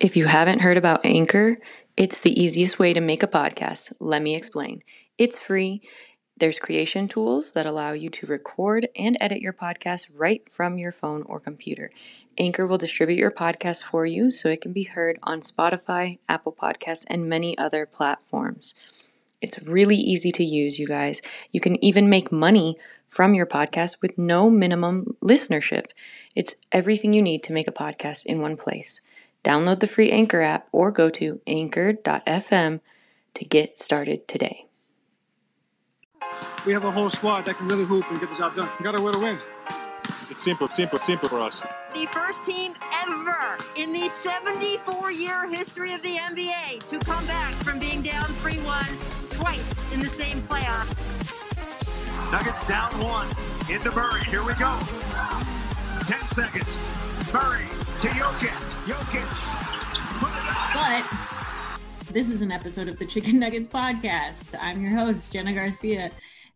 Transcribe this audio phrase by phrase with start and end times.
[0.00, 1.58] If you haven't heard about Anchor,
[1.96, 3.92] it's the easiest way to make a podcast.
[4.00, 4.82] Let me explain.
[5.18, 5.82] It's free.
[6.36, 10.90] There's creation tools that allow you to record and edit your podcast right from your
[10.90, 11.92] phone or computer.
[12.36, 16.52] Anchor will distribute your podcast for you so it can be heard on Spotify, Apple
[16.52, 18.74] Podcasts, and many other platforms.
[19.40, 21.22] It's really easy to use, you guys.
[21.52, 25.86] You can even make money from your podcast with no minimum listenership.
[26.34, 29.00] It's everything you need to make a podcast in one place.
[29.44, 32.80] Download the free Anchor app or go to anchor.fm
[33.34, 34.66] to get started today.
[36.64, 38.70] We have a whole squad that can really hoop and get the job done.
[38.78, 39.38] We got a win to win.
[40.30, 41.62] It's simple, simple, simple for us.
[41.92, 42.72] The first team
[43.04, 48.24] ever in the 74 year history of the NBA to come back from being down
[48.24, 48.84] 3 1
[49.28, 50.94] twice in the same playoffs.
[52.32, 53.28] Nuggets down one.
[53.70, 54.24] Into Murray.
[54.24, 54.78] Here we go.
[56.06, 56.88] 10 seconds.
[57.32, 57.68] Murray
[58.04, 58.52] to Jokic.
[58.84, 59.32] Jokic.
[60.74, 64.54] But this is an episode of the Chick N' Nuggets podcast.
[64.60, 66.10] I'm your host, Jena Garcia.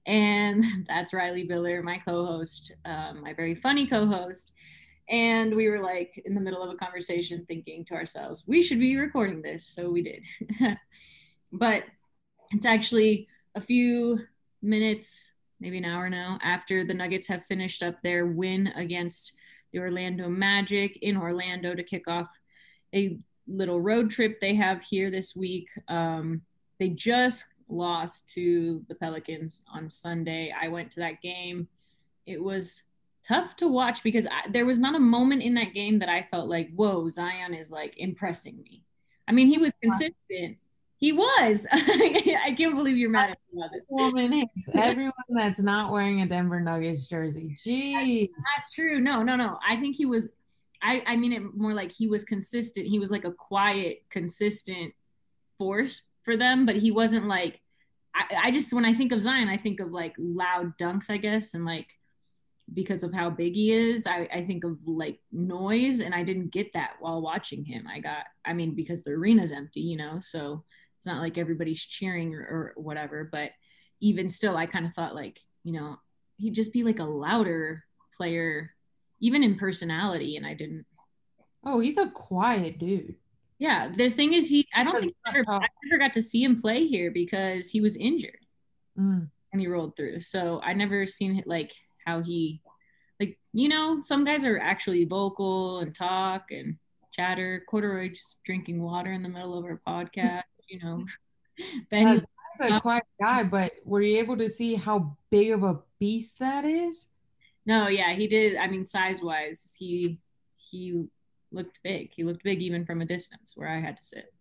[0.05, 4.53] And that's Reilly Biller, my co host, um, my very funny co host.
[5.09, 8.79] And we were like in the middle of a conversation thinking to ourselves, we should
[8.79, 9.67] be recording this.
[9.67, 10.25] So we did.
[11.51, 11.85] but
[12.51, 14.21] it's actually a few
[14.61, 19.33] minutes, maybe an hour now, after the Nuggets have finished up their win against
[19.73, 22.29] the Orlando Magic in Orlando to kick off
[22.95, 25.69] a little road trip they have here this week.
[25.89, 26.43] Um,
[26.79, 30.55] they just lost to the Pelicans on Sunday.
[30.59, 31.69] I went to that game.
[32.27, 32.83] It was
[33.27, 36.23] tough to watch because I, there was not a moment in that game that I
[36.31, 38.85] felt like, whoa, Zion is like impressing me.
[39.27, 40.57] I mean, he was consistent.
[40.99, 41.65] He was.
[41.73, 43.83] I can't believe you're mad at me about this.
[43.89, 47.57] Woman hates everyone that's not wearing a Denver Nuggets jersey.
[47.65, 48.31] Jeez.
[48.31, 49.01] Not true.
[49.01, 49.59] No, no, no.
[49.67, 50.29] I think he was.
[50.83, 52.87] I I mean it more like he was consistent.
[52.87, 54.93] He was like a quiet, consistent
[55.57, 57.61] force for them, but he wasn't like.
[58.15, 61.19] I, I just when I think of Zion, I think of like loud dunks, I
[61.19, 61.87] guess, and like
[62.75, 66.53] because of how big he is, I, I think of like noise, and I didn't
[66.53, 67.87] get that while watching him.
[67.87, 70.65] I got, I mean, because the arena's empty, you know, so
[70.99, 73.29] it's not like everybody's cheering or, or whatever.
[73.31, 73.53] But
[74.01, 75.97] even still, I kind of thought like, you know,
[76.37, 77.85] he'd just be like a louder
[78.17, 78.75] player,
[79.21, 80.87] even in personality, and I didn't.
[81.65, 83.17] Oh, he's a quiet dude.
[83.59, 86.45] Yeah, the thing is, he I don't think I ever, I never got to see
[86.45, 88.39] him play here because he was injured
[88.99, 89.29] Mm.
[89.53, 90.21] and he rolled through.
[90.21, 91.73] So I never seen like
[92.05, 92.61] how he,
[93.21, 96.77] like you know, some guys are actually vocal and talk and
[97.13, 97.65] chatter.
[97.69, 101.05] Corduroy just drinking water in the middle of our podcast, you know.
[101.91, 105.81] Ben, He's a quiet guy, but were you able to see how big of a
[105.99, 107.09] beast that is?
[107.67, 108.57] no, yeah, he did.
[108.57, 110.21] I mean, size wise, he
[110.57, 111.05] he
[111.53, 112.11] looked big.
[112.15, 114.33] He looked big even from a distance where I had to sit.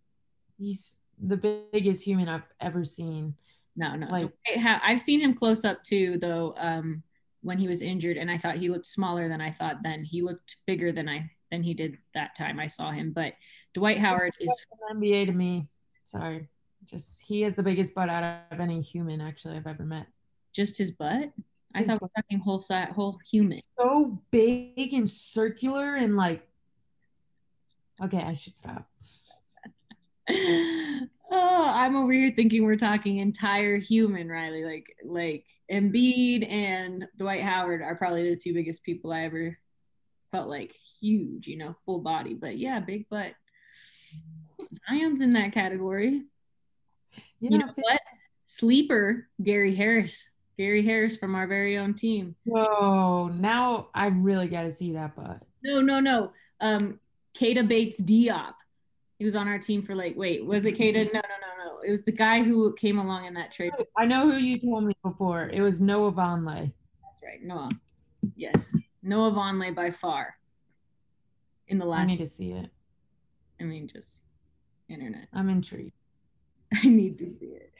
[0.58, 3.34] He's the biggest human I've ever seen.
[3.76, 4.08] No, no.
[4.08, 6.54] Like- I've seen him close up too, though.
[6.56, 7.02] Um,
[7.42, 9.82] when he was injured, and I thought he looked smaller than I thought.
[9.82, 13.12] Then he looked bigger than I than he did that time I saw him.
[13.12, 13.34] But
[13.74, 15.68] Dwight Howard is NBA to me.
[16.08, 16.48] Sorry.
[16.86, 20.06] Just he is the biggest butt out of any human actually I've ever met.
[20.54, 21.30] just his butt.
[21.74, 23.60] I His thought we we're talking whole side, whole human.
[23.78, 26.48] So big and circular and like
[28.02, 28.88] Okay, I should stop.
[30.30, 34.64] oh, I'm over here thinking we're talking entire human, Reilly.
[34.64, 39.58] Like like Embiid and Dwight Howard are probably the two biggest people I ever
[40.32, 42.32] felt like huge, you know, full body.
[42.32, 43.34] But yeah, big butt.
[44.88, 46.22] Zion's in that category.
[47.40, 48.00] Yeah, You know what?
[48.46, 50.28] Sleeper, Gary Harris.
[50.56, 52.34] Gary Harris from our very own team.
[52.44, 55.42] Whoa, now I really got to see that butt.
[55.62, 56.32] No, no, no.
[56.60, 56.98] Um,
[57.34, 58.54] Keita Bates Diop.
[59.18, 61.12] He was on our team for like, wait, was it Keita?
[61.12, 61.78] No, no, no, no.
[61.86, 63.72] It was the guy who came along in that trade.
[63.96, 65.48] I know who you told me before.
[65.48, 66.72] It was Noah Vonleh.
[67.02, 67.42] That's right.
[67.42, 67.70] Noah.
[68.34, 68.76] Yes.
[69.02, 70.34] Noah Vonleh by far.
[71.68, 72.70] In the last, I need to see it.
[73.60, 74.22] I mean, just
[74.88, 75.28] internet.
[75.32, 75.92] I'm intrigued.
[76.74, 77.72] I need to see it.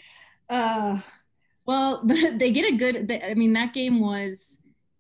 [0.49, 1.01] Uh,
[1.67, 3.09] well, they get a good.
[3.09, 4.59] They, I mean, that game was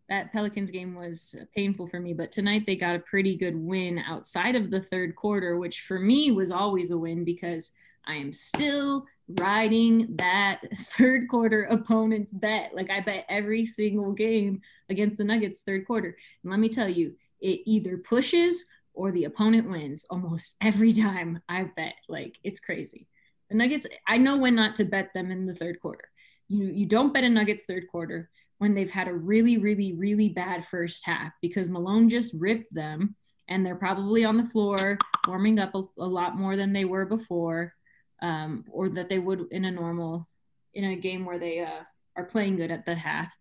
[0.08, 3.98] that Pelicans game was painful for me, but tonight they got a pretty good win
[3.98, 7.72] outside of the third quarter, which for me was always a win because
[8.06, 9.04] I am still
[9.38, 12.74] riding that third quarter opponent's bet.
[12.74, 16.16] Like I bet every single game against the Nuggets third quarter.
[16.42, 18.64] And let me tell you, it either pushes
[18.98, 21.94] or the opponent wins almost every time I bet.
[22.08, 23.06] Like it's crazy.
[23.48, 26.10] The Nuggets, I know when not to bet them in the third quarter.
[26.48, 28.28] You you don't bet a Nuggets third quarter
[28.58, 33.14] when they've had a really, really, really bad first half because Malone just ripped them
[33.46, 37.06] and they're probably on the floor warming up a, a lot more than they were
[37.06, 37.72] before
[38.20, 40.28] um, or that they would in a normal,
[40.74, 41.82] in a game where they uh,
[42.16, 43.32] are playing good at the half.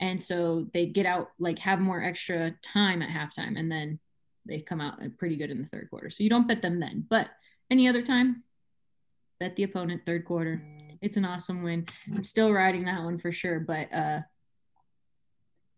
[0.00, 4.00] And so they get out, like have more extra time at halftime and then
[4.46, 6.10] they come out pretty good in the third quarter.
[6.10, 7.28] So you don't bet them then, but
[7.70, 8.42] any other time,
[9.40, 10.62] bet the opponent third quarter.
[11.00, 11.86] It's an awesome win.
[12.14, 14.20] I'm still riding that one for sure, but uh,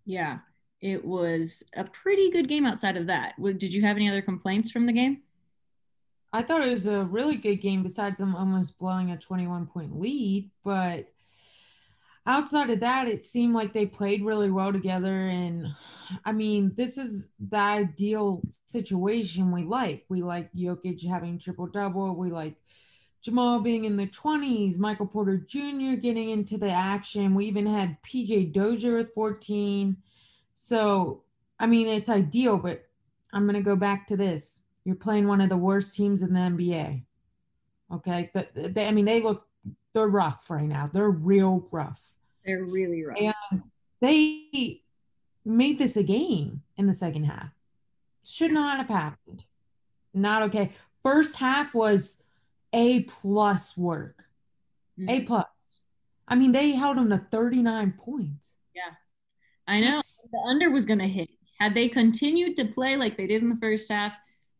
[0.04, 0.38] yeah,
[0.80, 3.34] it was a pretty good game outside of that.
[3.42, 5.22] Did you have any other complaints from the game?
[6.32, 9.98] I thought it was a really good game besides them almost blowing a 21 point
[9.98, 11.13] lead, but
[12.26, 15.28] outside of that, it seemed like they played really well together.
[15.28, 15.68] And
[16.24, 20.04] I mean, this is the ideal situation we like.
[20.08, 22.14] We like Jokic having triple double.
[22.14, 22.54] We like
[23.22, 25.94] Jamal being in the 20s, Michael Porter Jr.
[26.00, 27.34] getting into the action.
[27.34, 29.96] We even had PJ Dozier with 14.
[30.56, 31.22] So,
[31.58, 32.84] I mean, it's ideal, but
[33.32, 34.60] I'm going to go back to this.
[34.84, 37.02] You're playing one of the worst teams in the NBA.
[37.92, 38.30] Okay.
[38.34, 39.46] But they, I mean, they look,
[39.94, 40.90] they're rough right now.
[40.92, 42.12] They're real rough.
[42.44, 43.18] They're really rough.
[43.18, 43.62] And
[44.00, 44.82] they
[45.44, 47.50] made this a game in the second half.
[48.24, 49.44] Should not have happened.
[50.12, 50.72] Not okay.
[51.02, 52.22] First half was
[52.72, 54.24] a plus work.
[54.98, 55.10] Mm-hmm.
[55.10, 55.80] A plus.
[56.26, 58.56] I mean, they held them to 39 points.
[58.74, 58.94] Yeah.
[59.66, 59.96] I know.
[59.96, 60.22] That's...
[60.32, 61.28] The under was going to hit.
[61.58, 64.12] Had they continued to play like they did in the first half,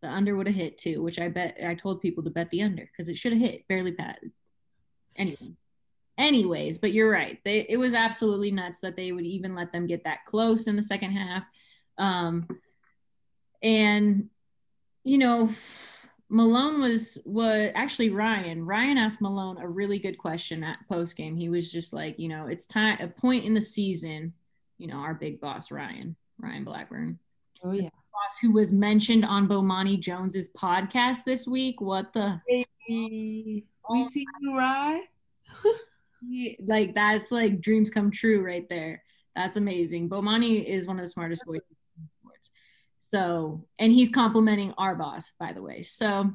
[0.03, 2.63] the under would have hit too, which I bet I told people to bet the
[2.63, 4.33] under because it should have hit, barely padded.
[5.17, 5.57] Anyway.
[6.17, 7.41] Anyways, but you're right.
[7.45, 10.77] They it was absolutely nuts that they would even let them get that close in
[10.77, 11.45] the second half.
[11.99, 12.47] Um
[13.63, 14.29] and
[15.03, 15.51] you know,
[16.29, 18.65] Malone was was actually Ryan.
[18.65, 21.37] Ryan asked Malone a really good question at post game.
[21.37, 24.33] He was just like, you know, it's time a point in the season.
[24.79, 27.19] You know, our big boss Ryan, Ryan Blackburn.
[27.63, 31.81] Oh yeah, boss who was mentioned on Bomani Jones's podcast this week.
[31.81, 32.41] What the?
[32.89, 35.03] Baby, we oh, see you, Ryan.
[36.67, 39.03] like that's like dreams come true right there.
[39.37, 40.09] That's amazing.
[40.09, 41.75] Bomani is one of the smartest voices
[43.15, 45.83] so, and he's complimenting our boss, by the way.
[45.83, 46.35] So,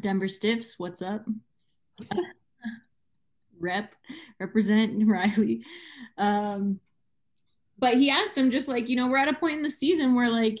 [0.00, 1.26] Denver Stiffs, what's up?
[3.60, 3.94] Rep,
[4.40, 5.62] represent Reilly.
[6.16, 6.80] Um,
[7.78, 10.14] but he asked him just like, you know, we're at a point in the season
[10.14, 10.58] where like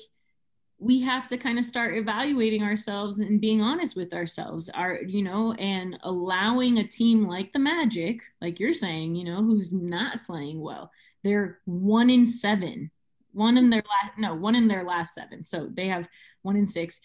[0.78, 4.68] we have to kind of start evaluating ourselves and being honest with ourselves.
[4.68, 9.42] Are you know and allowing a team like the magic like you're saying you know
[9.42, 10.90] who's not playing well
[11.24, 12.90] they're one in seven
[13.32, 15.44] one in their last no one in their last seven.
[15.44, 16.08] So they have
[16.42, 17.00] one in six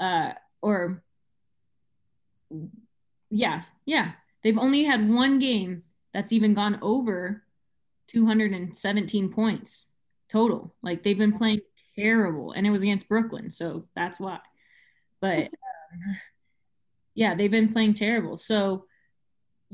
[0.00, 0.32] uh
[0.62, 1.02] or
[3.30, 4.12] yeah yeah.
[4.42, 5.82] They've only had one game
[6.12, 7.42] that's even gone over
[8.08, 9.86] 217 points
[10.28, 10.74] total.
[10.82, 11.60] Like they've been playing
[11.96, 14.38] terrible and it was against brooklyn so that's why
[15.20, 15.38] but
[15.92, 16.16] um,
[17.14, 18.84] yeah they've been playing terrible so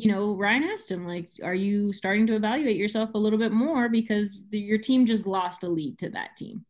[0.01, 3.53] you know, Ryan asked him, like, are you starting to evaluate yourself a little bit
[3.53, 6.65] more because the, your team just lost a lead to that team?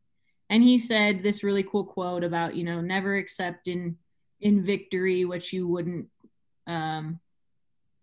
[0.48, 3.96] And he said this really cool quote about, you know, never accept in
[4.40, 6.08] in victory what you wouldn't
[6.66, 7.20] um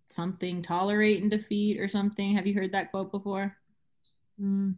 [0.08, 2.36] something tolerate in defeat or something.
[2.36, 3.58] Have you heard that quote before?
[4.42, 4.76] Mm.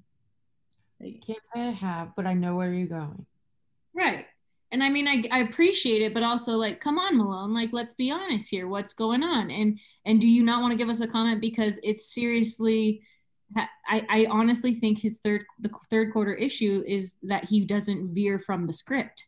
[1.01, 3.25] I can't say I have, but I know where you're going.
[3.93, 4.25] Right
[4.71, 7.93] and I mean, I, I appreciate it, but also like, come on, Malone, like, let's
[7.93, 8.67] be honest here.
[8.67, 9.49] What's going on?
[9.49, 11.41] And, and do you not want to give us a comment?
[11.41, 13.01] Because it's seriously,
[13.55, 18.37] I, I honestly think his third, the third quarter issue is that he doesn't veer
[18.37, 19.25] from the script.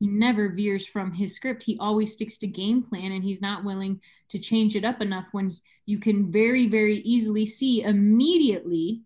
[0.00, 1.62] He never veers from his script.
[1.62, 5.28] He always sticks to game plan and he's not willing to change it up enough
[5.32, 9.00] when you can very, very easily see immediately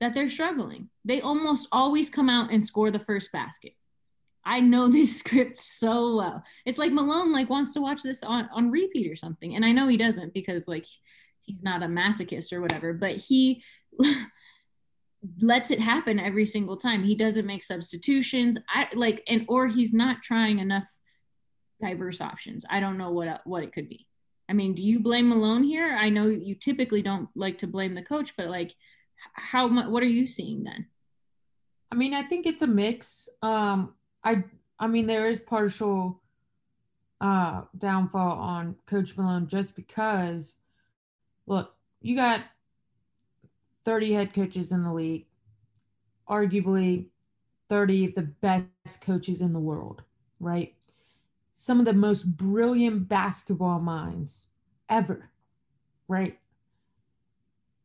[0.00, 0.90] that they're struggling.
[1.04, 3.72] They almost always come out and score the first basket
[4.48, 6.42] I know this script so well.
[6.64, 9.54] It's like Malone like wants to watch this on, on repeat or something.
[9.54, 10.86] And I know he doesn't because like
[11.42, 13.62] he's not a masochist or whatever, but he
[15.40, 17.04] lets it happen every single time.
[17.04, 18.58] He doesn't make substitutions.
[18.68, 20.86] I like and or he's not trying enough
[21.80, 22.64] diverse options.
[22.68, 24.06] I don't know what what it could be.
[24.48, 25.94] I mean, do you blame Malone here?
[25.94, 28.74] I know you typically don't like to blame the coach, but like
[29.32, 30.86] how much what are you seeing then?
[31.90, 33.28] I mean, I think it's a mix.
[33.42, 33.94] Um,
[34.24, 34.44] I
[34.78, 36.20] I mean, there is partial
[37.20, 40.56] uh downfall on Coach Malone just because
[41.46, 42.42] look, you got
[43.84, 45.26] 30 head coaches in the league,
[46.28, 47.06] arguably
[47.68, 50.02] 30 of the best coaches in the world,
[50.40, 50.74] right?
[51.54, 54.48] Some of the most brilliant basketball minds
[54.88, 55.30] ever,
[56.06, 56.38] right?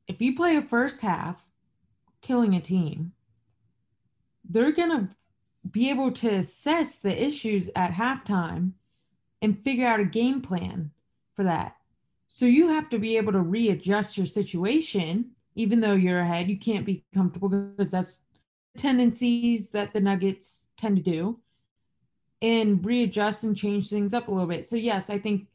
[0.07, 1.49] If you play a first half
[2.21, 3.13] killing a team,
[4.49, 5.09] they're going to
[5.71, 8.71] be able to assess the issues at halftime
[9.41, 10.91] and figure out a game plan
[11.35, 11.77] for that.
[12.27, 16.49] So you have to be able to readjust your situation, even though you're ahead.
[16.49, 18.25] You can't be comfortable because that's
[18.75, 21.39] tendencies that the Nuggets tend to do
[22.41, 24.67] and readjust and change things up a little bit.
[24.67, 25.47] So, yes, I think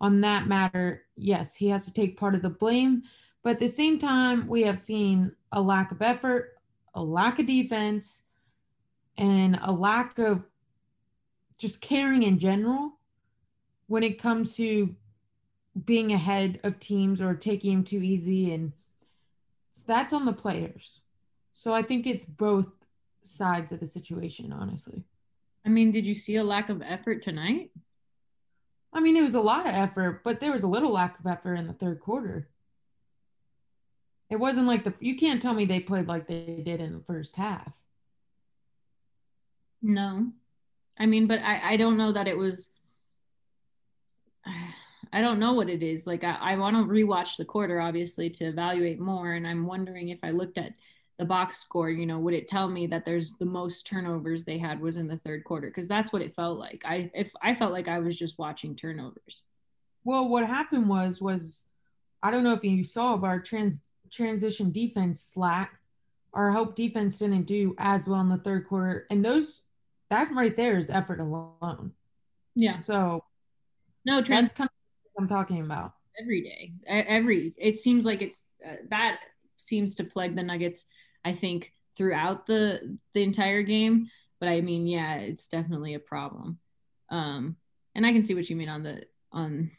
[0.00, 3.04] on that matter, yes, he has to take part of the blame.
[3.44, 6.56] But at the same time, we have seen a lack of effort,
[6.94, 8.22] a lack of defense,
[9.18, 10.42] and a lack of
[11.58, 12.98] just caring in general
[13.86, 14.96] when it comes to
[15.84, 18.54] being ahead of teams or taking them too easy.
[18.54, 18.72] And
[19.86, 21.02] that's on the players.
[21.52, 22.66] So i think it's both
[23.22, 25.04] sides of the situation honestly.
[25.64, 27.70] I mean did you see a lack of effort tonight?
[28.92, 31.26] I mean it was a lot of effort but there was a little lack of
[31.26, 32.48] effort in the third quarter
[34.30, 37.04] it wasn't like the you can't tell me they played like they did in the
[37.04, 37.74] first half
[39.84, 40.32] no.
[40.98, 42.70] I mean, but I, I don't know that it was
[45.12, 46.06] I don't know what it is.
[46.06, 49.34] Like I, I want to rewatch the quarter obviously to evaluate more.
[49.34, 50.72] And I'm wondering if I looked at
[51.18, 54.58] the box score, you know, would it tell me that there's the most turnovers they
[54.58, 55.68] had was in the third quarter?
[55.68, 56.82] Because that's what it felt like.
[56.86, 59.42] I if I felt like I was just watching turnovers.
[60.02, 61.66] Well, what happened was was
[62.22, 63.82] I don't know if you saw, but our trans
[64.14, 65.78] transition defense slack.
[66.32, 69.62] Our hope defense didn't do as well in the third quarter, and those
[70.10, 71.92] that right there is effort alone.
[72.54, 72.78] Yeah.
[72.78, 73.24] So
[74.04, 75.94] no, trans- that's kind of what I'm talking about.
[76.20, 79.18] Every day, every it seems like it's uh, that
[79.56, 80.86] seems to plague the Nuggets.
[81.24, 86.58] I think throughout the the entire game, but I mean, yeah, it's definitely a problem.
[87.10, 87.56] Um,
[87.94, 89.70] and I can see what you mean on the on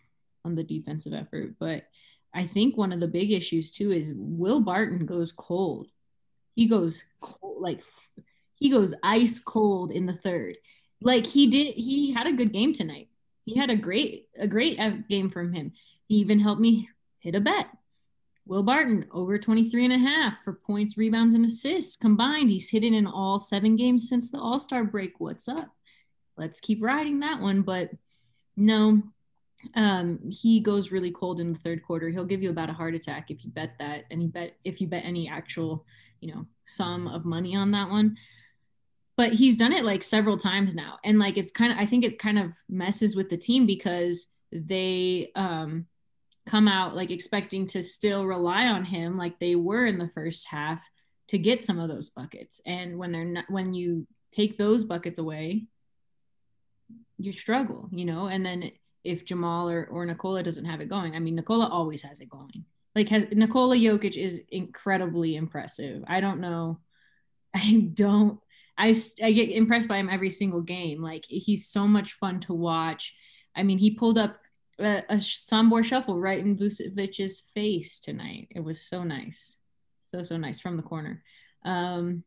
[0.43, 1.83] on the defensive effort, but
[2.35, 5.87] I think one of the big issues too is Will Barton goes cold.
[6.53, 7.81] He goes cold, like
[8.55, 10.57] he goes ice cold in the third.
[11.01, 13.07] Like he did, he had a good game tonight.
[13.45, 14.77] He had a great, a great
[15.07, 15.71] game from him.
[16.07, 16.89] He even helped me
[17.19, 17.67] hit a bet.
[18.45, 22.49] Will Barton over 23 and a half for points, rebounds, and assists combined.
[22.49, 25.19] He's it in all seven games since the All Star break.
[25.19, 25.69] What's up?
[26.37, 27.61] Let's keep riding that one.
[27.61, 27.91] But
[28.55, 29.01] no,
[29.75, 32.10] um, he goes really cold in the third quarter.
[32.10, 34.79] He'll give you about a heart attack if you bet that, and he bet if
[34.79, 35.86] you bet any actual,
[36.22, 38.17] you know, sum of money on that one.
[39.17, 42.03] But he's done it like several times now and like it's kind of i think
[42.03, 45.86] it kind of messes with the team because they um
[46.45, 50.48] come out like expecting to still rely on him like they were in the first
[50.48, 50.84] half
[51.27, 52.62] to get some of those buckets.
[52.65, 55.65] And when they're not when you take those buckets away
[57.17, 58.27] you struggle you know?
[58.27, 58.72] And then
[59.05, 62.29] if jamal or, or nikola doesn't have it going i mean nikola always has it
[62.29, 66.79] going like has nikola jokic is incredibly impressive i don't know
[67.55, 68.39] i don't
[68.77, 71.01] I, I get impressed by him every single game.
[71.01, 73.15] Like he's so much fun to watch.
[73.55, 74.38] I mean, he pulled up
[74.79, 78.50] a, a Sombor shuffle right in Vucevic's face tonight.
[78.51, 79.57] It was so nice,
[80.03, 81.24] so so nice from the corner.
[81.63, 82.24] Um,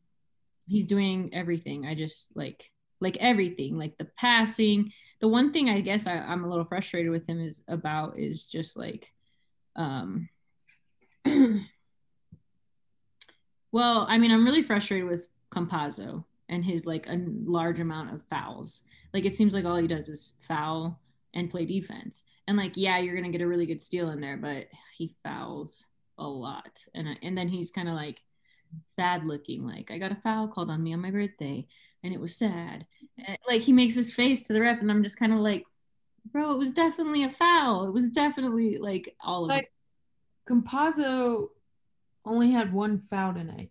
[0.66, 1.86] he's doing everything.
[1.86, 2.70] I just like
[3.00, 4.92] like everything, like the passing.
[5.20, 8.48] The one thing I guess I, I'm a little frustrated with him is about is
[8.48, 9.12] just like,
[9.76, 10.28] um,
[13.72, 18.22] well, I mean, I'm really frustrated with Campazzo and his like a large amount of
[18.30, 18.82] fouls.
[19.12, 21.00] Like it seems like all he does is foul
[21.34, 22.22] and play defense.
[22.46, 25.86] And like yeah, you're gonna get a really good steal in there, but he fouls
[26.18, 26.84] a lot.
[26.94, 28.20] And and then he's kind of like
[28.96, 31.66] sad looking, like I got a foul called on me on my birthday,
[32.02, 32.86] and it was sad.
[33.26, 35.64] And, like he makes his face to the ref, and I'm just kind of like,
[36.30, 37.86] bro, it was definitely a foul.
[37.86, 39.70] It was definitely like all of like, it.
[40.48, 41.48] Campazzo
[42.24, 43.70] only had one foul tonight.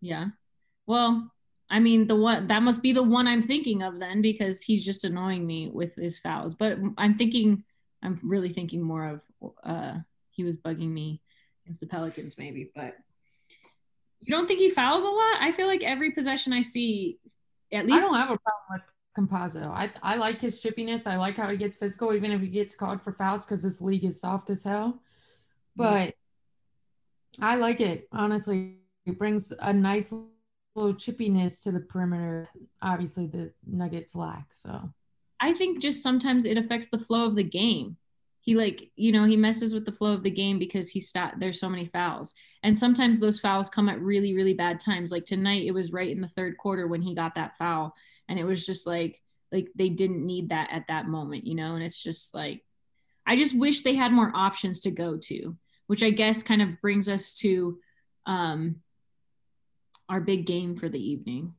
[0.00, 0.26] Yeah.
[0.86, 1.32] Well,
[1.68, 4.84] I mean, the one that must be the one I'm thinking of then because he's
[4.84, 6.54] just annoying me with his fouls.
[6.54, 7.64] But I'm thinking,
[8.02, 9.22] I'm really thinking more of
[9.64, 9.98] uh,
[10.30, 11.22] he was bugging me
[11.64, 12.70] against the Pelicans, maybe.
[12.74, 12.96] But
[14.20, 15.36] you don't think he fouls a lot?
[15.40, 17.18] I feel like every possession I see,
[17.72, 18.82] at least I don't have a problem with
[19.16, 19.68] Campazzo.
[19.68, 21.06] I I like his chippiness.
[21.06, 23.80] I like how he gets physical, even if he gets called for fouls because this
[23.80, 25.00] league is soft as hell.
[25.78, 25.82] Mm-hmm.
[25.82, 26.14] But
[27.40, 28.78] I like it honestly.
[29.04, 30.12] It brings a nice
[30.74, 32.48] little chippiness to the perimeter.
[32.82, 34.52] Obviously, the Nuggets lack.
[34.52, 34.92] So
[35.40, 37.96] I think just sometimes it affects the flow of the game.
[38.46, 41.40] He like, you know, he messes with the flow of the game because he stopped
[41.40, 42.32] there's so many fouls.
[42.62, 45.10] And sometimes those fouls come at really, really bad times.
[45.10, 47.92] Like tonight, it was right in the third quarter when he got that foul.
[48.28, 51.74] And it was just like, like they didn't need that at that moment, you know?
[51.74, 52.62] And it's just like,
[53.26, 55.56] I just wish they had more options to go to,
[55.88, 57.80] which I guess kind of brings us to
[58.26, 58.76] um,
[60.08, 61.54] our big game for the evening.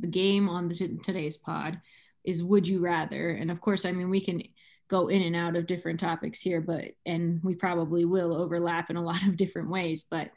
[0.00, 1.82] The game on the t- today's pod
[2.24, 3.28] is Would You Rather?
[3.28, 4.42] And of course, I mean, we can
[4.90, 8.96] go in and out of different topics here, but, and we probably will overlap in
[8.96, 10.30] a lot of different ways, but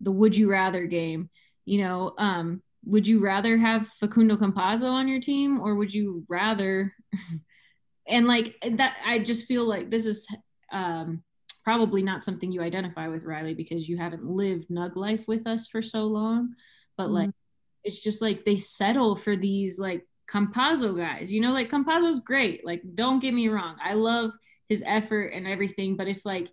[0.00, 1.28] the Would You Rather game,
[1.66, 6.24] you know, um, would you rather have Facundo Campazzo on your team or would you
[6.28, 6.94] rather
[8.06, 10.26] and like that I just feel like this is
[10.72, 11.22] um
[11.62, 15.66] probably not something you identify with Reilly because you haven't lived nug life with us
[15.66, 16.54] for so long
[16.96, 17.14] but mm-hmm.
[17.14, 17.30] like
[17.84, 22.64] it's just like they settle for these like Campazzo guys you know like Campazzo's great
[22.64, 24.30] like don't get me wrong I love
[24.68, 26.48] his effort and everything but it's like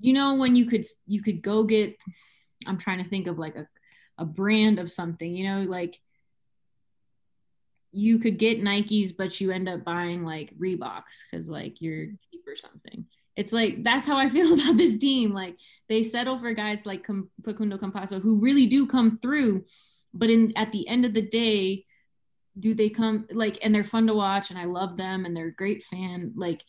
[0.00, 1.96] you know when you could you could go get
[2.66, 3.68] I'm trying to think of like a
[4.16, 6.00] a brand of something you know like
[7.92, 12.42] you could get Nikes, but you end up buying like Reeboks because like you're cheap
[12.46, 13.06] or something.
[13.36, 15.32] It's like that's how I feel about this team.
[15.32, 15.56] Like
[15.88, 17.06] they settle for guys like
[17.44, 19.64] Facundo Campazzo who really do come through,
[20.12, 21.86] but in at the end of the day,
[22.58, 25.50] do they come like and they're fun to watch and I love them and they're
[25.50, 26.64] great fan like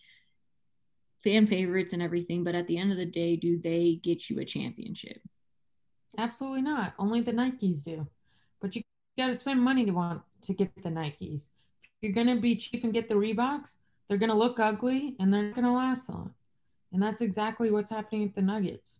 [1.23, 2.43] fan favorites and everything.
[2.43, 5.21] But at the end of the day, do they get you a championship?
[6.17, 6.93] Absolutely not.
[6.97, 8.07] Only the Nikes do.
[8.61, 8.81] But you
[9.17, 11.49] got to spend money to want to get the Nikes.
[11.83, 13.77] If you're going to be cheap and get the Reeboks,
[14.07, 16.33] they're going to look ugly and they're going to last long.
[16.91, 18.99] And that's exactly what's happening at the Nuggets.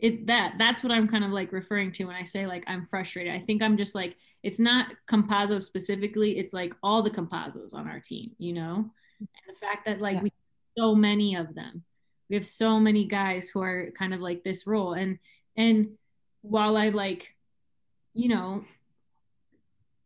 [0.00, 2.86] It's that that's what I'm kind of like referring to when I say like I'm
[2.86, 3.34] frustrated.
[3.34, 7.86] I think I'm just like it's not Campazzo specifically, it's like all the Campazzos on
[7.86, 8.90] our team, you know?
[9.18, 10.22] And the fact that like yeah.
[10.22, 10.32] we
[10.78, 11.84] so many of them.
[12.28, 15.18] We have so many guys who are kind of like this role and
[15.56, 15.90] and
[16.42, 17.34] while I like
[18.14, 18.64] you know,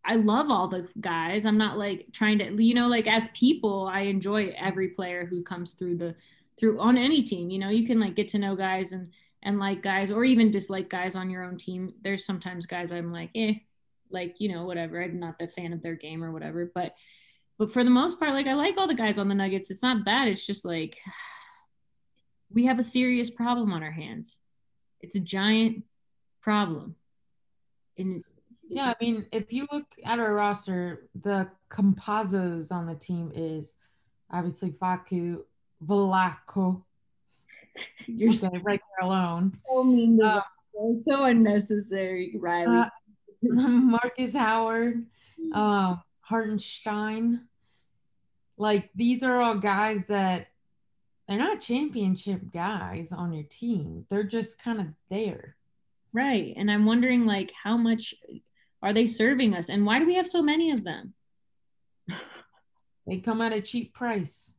[0.04, 1.46] I love all the guys.
[1.46, 5.42] I'm not like trying to, you know, like as people, I enjoy every player who
[5.42, 6.14] comes through the
[6.58, 7.50] through on any team.
[7.50, 9.10] You know, you can like get to know guys and
[9.44, 11.94] and like guys or even dislike guys on your own team.
[12.02, 13.54] There's sometimes guys I'm like, eh,
[14.10, 15.02] like, you know, whatever.
[15.02, 16.70] I'm not the fan of their game or whatever.
[16.74, 16.94] But
[17.58, 19.70] but for the most part, like I like all the guys on the Nuggets.
[19.70, 20.28] It's not bad.
[20.28, 20.98] It's just like
[22.50, 24.38] we have a serious problem on our hands.
[25.00, 25.84] It's a giant
[26.40, 26.96] problem
[27.96, 28.24] in
[28.68, 33.76] yeah, I mean, if you look at our roster, the Campazzos on the team is
[34.30, 35.40] obviously Facu,
[35.84, 36.82] Vlatko.
[38.06, 39.58] You're okay, so, right there alone.
[39.70, 40.42] Mean, uh,
[40.96, 42.76] so unnecessary, Reilly.
[42.78, 42.88] Uh,
[43.42, 45.06] Markus Howard,
[45.52, 47.42] uh, Hartenstein.
[48.56, 50.48] Like these are all guys that
[51.28, 54.06] they're not championship guys on your team.
[54.08, 55.56] They're just kind of there.
[56.12, 56.54] Right.
[56.56, 58.14] And I'm wondering like how much
[58.82, 61.14] are they serving us and why do we have so many of them?
[63.06, 64.53] they come at a cheap price.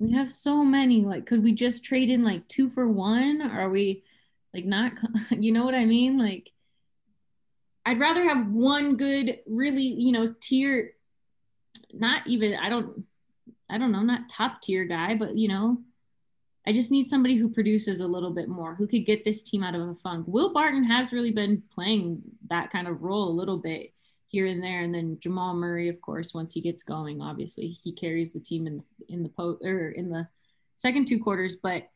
[0.00, 1.02] We have so many.
[1.02, 3.42] Like could we just trade in like two for one?
[3.42, 4.02] Are we
[4.52, 4.92] like not
[5.30, 6.18] you know what I mean?
[6.18, 6.50] Like
[7.86, 10.94] I'd rather have one good really, you know, tier
[11.92, 13.04] not even I don't
[13.68, 15.78] I don't know, not top tier guy, but you know,
[16.66, 19.62] I just need somebody who produces a little bit more, who could get this team
[19.62, 20.26] out of a funk.
[20.28, 23.92] Will Barton has really been playing that kind of role a little bit
[24.30, 27.92] here and there, and then Jamal Murray, of course, once he gets going, obviously he
[27.92, 30.28] carries the team in in the po or in the
[30.76, 31.88] second two quarters, but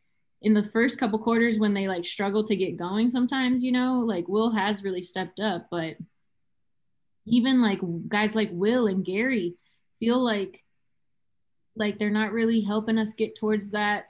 [0.42, 4.00] in the first couple quarters when they like struggle to get going, sometimes you know,
[4.00, 5.96] like Will has really stepped up, but
[7.24, 9.54] even like guys like Will and Gary
[10.00, 10.64] feel like
[11.76, 14.06] like they're not really helping us get towards that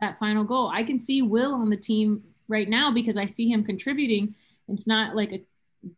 [0.00, 0.68] that final goal.
[0.74, 4.34] I can see Will on the team right now because I see him contributing.
[4.68, 5.44] It's not like a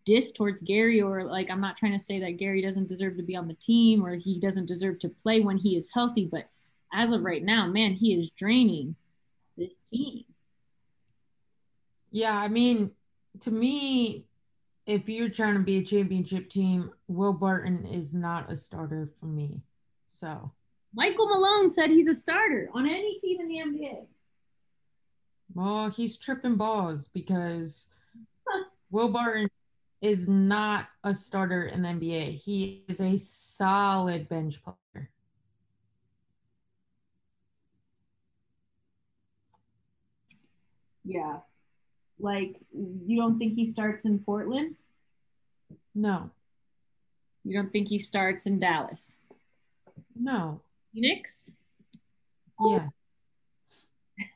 [0.04, 3.22] diss towards Gary or like I'm not trying to say that Gary doesn't deserve to
[3.22, 6.48] be on the team or he doesn't deserve to play when he is healthy, but
[6.92, 8.94] as of right now, man, he is draining
[9.56, 10.24] this team.
[12.10, 12.92] Yeah, I mean,
[13.40, 14.26] to me,
[14.86, 19.26] if you're trying to be a championship team, Will Barton is not a starter for
[19.26, 19.62] me.
[20.14, 20.52] So
[20.94, 24.06] Michael Malone said he's a starter on any team in the NBA.
[25.54, 27.90] Well, he's tripping balls because
[28.90, 29.48] Will Barton
[30.02, 32.40] is not a starter in the NBA.
[32.42, 35.10] He is a solid bench player.
[41.04, 41.38] Yeah.
[42.18, 44.74] Like, you don't think he starts in Portland?
[45.94, 46.30] No.
[47.44, 49.14] You don't think he starts in Dallas?
[50.16, 50.60] No.
[50.92, 51.52] Phoenix?
[52.60, 52.88] Yeah.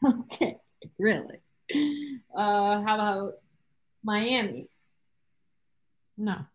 [0.04, 0.58] okay,
[0.98, 1.40] really.
[2.36, 3.34] Uh, how about
[4.04, 4.68] Miami?
[6.16, 6.46] No.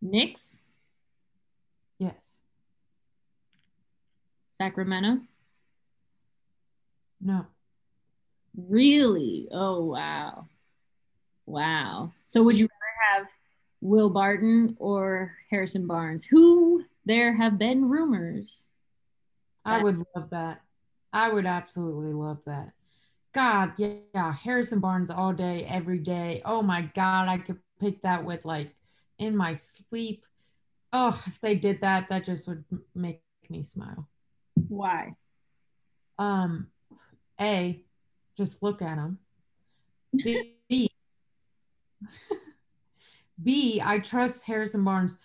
[0.00, 0.58] Knicks?
[1.98, 2.40] Yes.
[4.58, 5.20] Sacramento?
[7.20, 7.46] No.
[8.56, 9.48] Really?
[9.52, 10.48] Oh, wow.
[11.46, 12.12] Wow.
[12.26, 13.28] So would you rather have
[13.80, 16.24] Will Barton or Harrison Barnes?
[16.24, 18.66] Who there have been rumors.
[19.64, 20.60] I would love that.
[21.12, 22.72] I would absolutely love that.
[23.32, 26.42] God, yeah, yeah, Harrison Barnes all day, every day.
[26.44, 28.74] Oh my God, I could pick that with like
[29.18, 30.24] in my sleep.
[30.92, 32.64] Oh, if they did that, that just would
[32.94, 34.06] make me smile.
[34.68, 35.16] Why?
[36.18, 36.68] Um,
[37.40, 37.82] A,
[38.36, 39.18] just look at him.
[40.14, 40.90] B, B,
[43.42, 45.16] B, I trust Harrison Barnes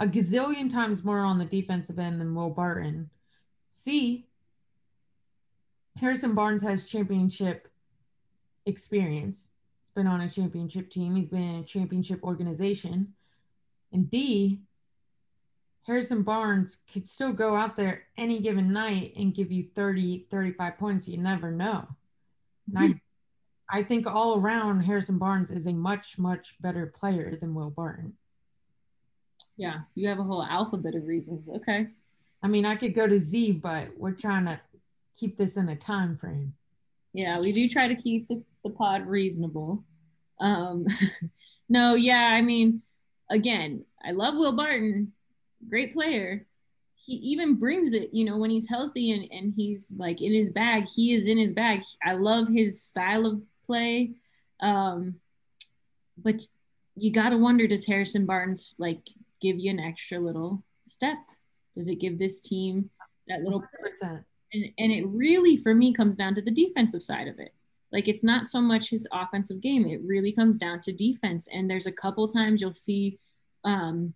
[0.00, 3.08] a gazillion times more on the defensive end than Will Barton.
[3.68, 4.26] C,
[6.00, 7.68] Harrison Barnes has championship
[8.66, 9.50] experience.
[9.82, 13.14] He's been on a championship team, he's been in a championship organization.
[13.92, 14.60] And D,
[15.86, 20.78] Harrison Barnes could still go out there any given night and give you 30, 35
[20.78, 21.08] points.
[21.08, 21.86] You never know.
[22.68, 23.00] And I
[23.72, 28.12] I think all around Harrison Barnes is a much, much better player than Will Barton.
[29.56, 31.48] Yeah, you have a whole alphabet of reasons.
[31.48, 31.88] Okay.
[32.42, 34.60] I mean, I could go to Z, but we're trying to
[35.18, 36.54] keep this in a time frame.
[37.12, 39.84] Yeah, we do try to keep the, the pod reasonable.
[40.40, 40.86] Um,
[41.68, 42.82] no, yeah, I mean,
[43.30, 45.12] again, I love Will Barton,
[45.68, 46.46] great player.
[46.94, 50.50] He even brings it, you know, when he's healthy and, and he's like in his
[50.50, 51.82] bag, he is in his bag.
[52.04, 54.12] I love his style of play.
[54.60, 55.16] Um,
[56.16, 56.46] but
[56.94, 59.00] you got to wonder does Harrison Barnes like
[59.40, 61.16] give you an extra little step?
[61.76, 62.90] Does it give this team
[63.28, 63.62] that little
[64.02, 64.24] 100%.
[64.52, 67.54] And, and it really for me comes down to the defensive side of it.
[67.90, 69.86] Like it's not so much his offensive game.
[69.86, 71.48] It really comes down to defense.
[71.52, 73.18] And there's a couple times you'll see
[73.64, 74.14] um,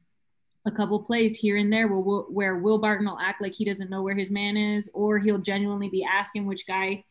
[0.64, 3.90] a couple plays here and there where, where will barton will act like he doesn't
[3.90, 7.04] know where his man is or he'll genuinely be asking which guy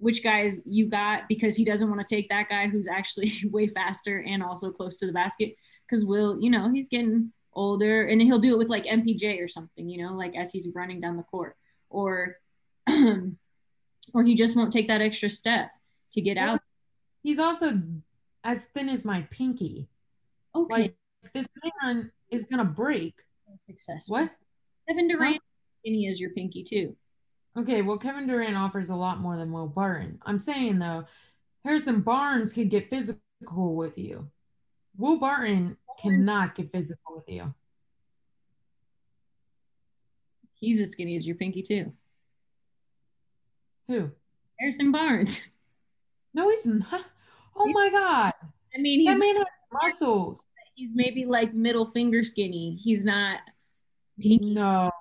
[0.00, 3.66] which guys you got because he doesn't want to take that guy who's actually way
[3.66, 5.54] faster and also close to the basket.
[5.88, 9.48] Because will you know he's getting older and he'll do it with like mpj or
[9.48, 11.56] something you know like as he's running down the court.
[11.88, 12.36] Or
[14.14, 15.70] or he just won't take that extra step
[16.12, 16.60] to get out.
[17.22, 17.82] He's also
[18.44, 19.88] as thin as my pinky.
[20.54, 20.96] Okay, Like
[21.34, 21.46] this
[21.84, 23.14] man is gonna break.
[23.60, 24.16] successful.
[24.16, 24.30] What?
[24.88, 25.42] Kevin Durant,
[25.80, 26.96] skinny as your pinky too.
[27.56, 30.18] Okay, well, Kevin Durant offers a lot more than Will Barton.
[30.24, 31.04] I'm saying though,
[31.64, 33.20] Harrison Barnes can get physical
[33.74, 34.28] with you.
[34.96, 37.54] Will Barton cannot get physical with you.
[40.54, 41.92] He's as skinny as your pinky too.
[43.90, 44.10] Who?
[44.60, 45.40] Harrison Barnes.
[46.32, 47.06] No, he's not.
[47.56, 48.32] Oh my God.
[48.72, 49.46] I mean, That he's man has
[49.82, 50.40] muscles.
[50.76, 52.78] he's maybe like middle finger skinny.
[52.80, 53.40] He's not
[54.16, 54.54] pinky.
[54.54, 54.92] No.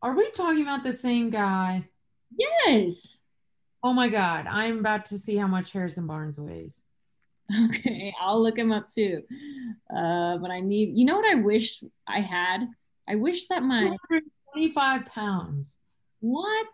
[0.00, 1.86] Are we talking about the same guy?
[2.34, 3.18] Yes.
[3.82, 4.46] Oh my God.
[4.48, 6.82] I'm about to see how much Harrison Barnes weighs.
[7.66, 9.22] Okay, I'll look him up too.
[9.94, 10.96] Uh, but I need.
[10.96, 12.66] You know what I wish I had?
[13.06, 13.82] I wish that my
[14.54, 15.74] 225 pounds.
[16.20, 16.66] what?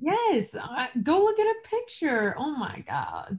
[0.00, 0.56] Yes.
[0.60, 2.34] I, go look at a picture.
[2.38, 3.38] Oh my God.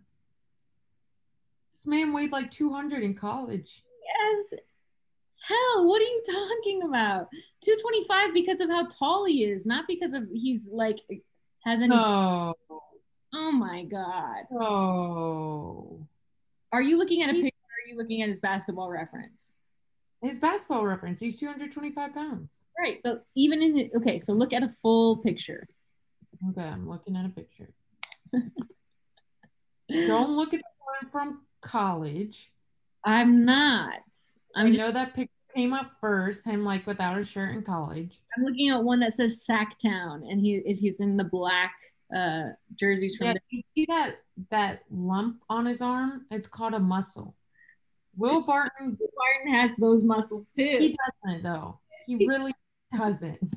[1.73, 3.83] This man weighed like 200 in college.
[4.05, 4.53] Yes.
[5.47, 7.27] Hell, what are you talking about?
[7.61, 10.99] 225 because of how tall he is, not because of he's like
[11.65, 11.89] has any.
[11.95, 12.53] No.
[13.33, 14.43] Oh my God.
[14.51, 16.05] Oh.
[16.71, 19.53] Are you looking at a He's- picture or are you looking at his basketball reference?
[20.21, 22.51] His basketball reference, he's 225 pounds.
[22.79, 22.99] Right.
[23.03, 25.67] But even in okay, so look at a full picture.
[26.49, 27.69] Okay, I'm looking at a picture.
[29.89, 32.51] Don't look at the one from college.
[33.05, 33.99] I'm not.
[34.55, 38.21] I know that picture came up first, him like without a shirt in college.
[38.37, 41.73] I'm looking at one that says Sactown, and he is he's in the black
[42.15, 44.17] uh jerseys from Yeah, the you see that
[44.49, 46.25] that lump on his arm?
[46.31, 47.35] It's called a muscle.
[48.17, 50.77] Will Barton, Barton has those muscles too.
[50.79, 51.79] he doesn't though.
[52.07, 52.53] He really
[52.95, 53.55] doesn't.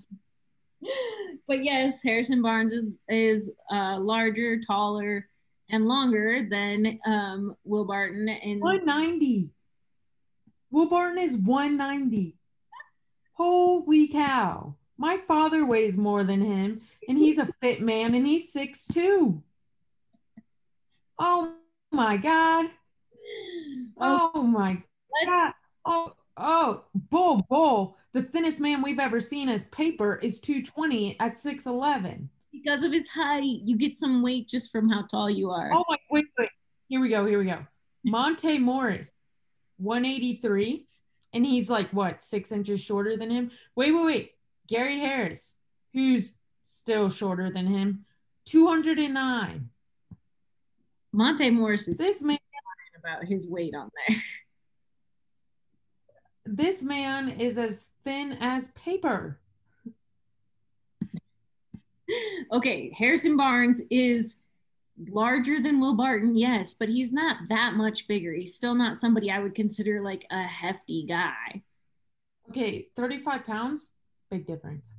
[1.48, 5.28] but yes, Harrison Barnes is is uh, larger, taller,
[5.70, 8.28] and longer than um, Will Barton.
[8.28, 9.50] And 190.
[10.70, 12.36] Will Barton is 190.
[13.34, 14.76] Holy cow.
[14.96, 19.42] My father weighs more than him, and he's a fit man, and he's 6'2.
[21.18, 21.54] Oh
[21.90, 22.66] my god.
[23.98, 25.52] Oh my Let's god.
[25.84, 27.96] Oh oh bull bull.
[28.14, 32.28] The thinnest man we've ever seen as paper is 220 at 6'11.
[32.52, 35.72] because of his height, you get some weight just from how tall you are.
[35.72, 36.48] Oh my wait, wait.
[36.86, 37.66] Here we go, here we go.
[38.04, 39.12] Monte Morris,
[39.78, 40.86] 183.
[41.32, 43.50] And he's like what six inches shorter than him?
[43.74, 44.30] Wait, wait, wait.
[44.68, 45.56] Gary Harris,
[45.92, 48.04] who's still shorter than him,
[48.46, 49.68] 209.
[51.12, 52.38] Monte Morris is This man
[52.96, 54.16] about his weight on there.
[56.46, 59.38] this man is as thin as paper.
[62.52, 64.36] okay, Harrison Barnes is
[65.08, 68.32] larger than Will Barton, yes, but he's not that much bigger.
[68.32, 71.62] He's still not somebody I would consider like a hefty guy.
[72.50, 73.88] Okay, 35 pounds,
[74.30, 74.92] big difference.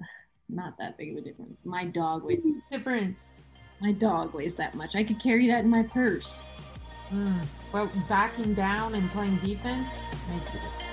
[0.50, 1.64] Not that big of a difference.
[1.64, 3.28] My dog weighs Difference.
[3.80, 4.94] my dog weighs that much.
[4.94, 6.42] I could carry that in my purse.
[7.12, 7.40] Mm.
[7.72, 9.88] But backing down and playing defense
[10.30, 10.87] makes it.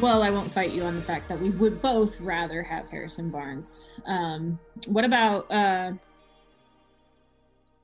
[0.00, 3.28] Well, I won't fight you on the fact that we would both rather have Harrison
[3.28, 3.90] Barnes.
[4.06, 5.92] Um, what about uh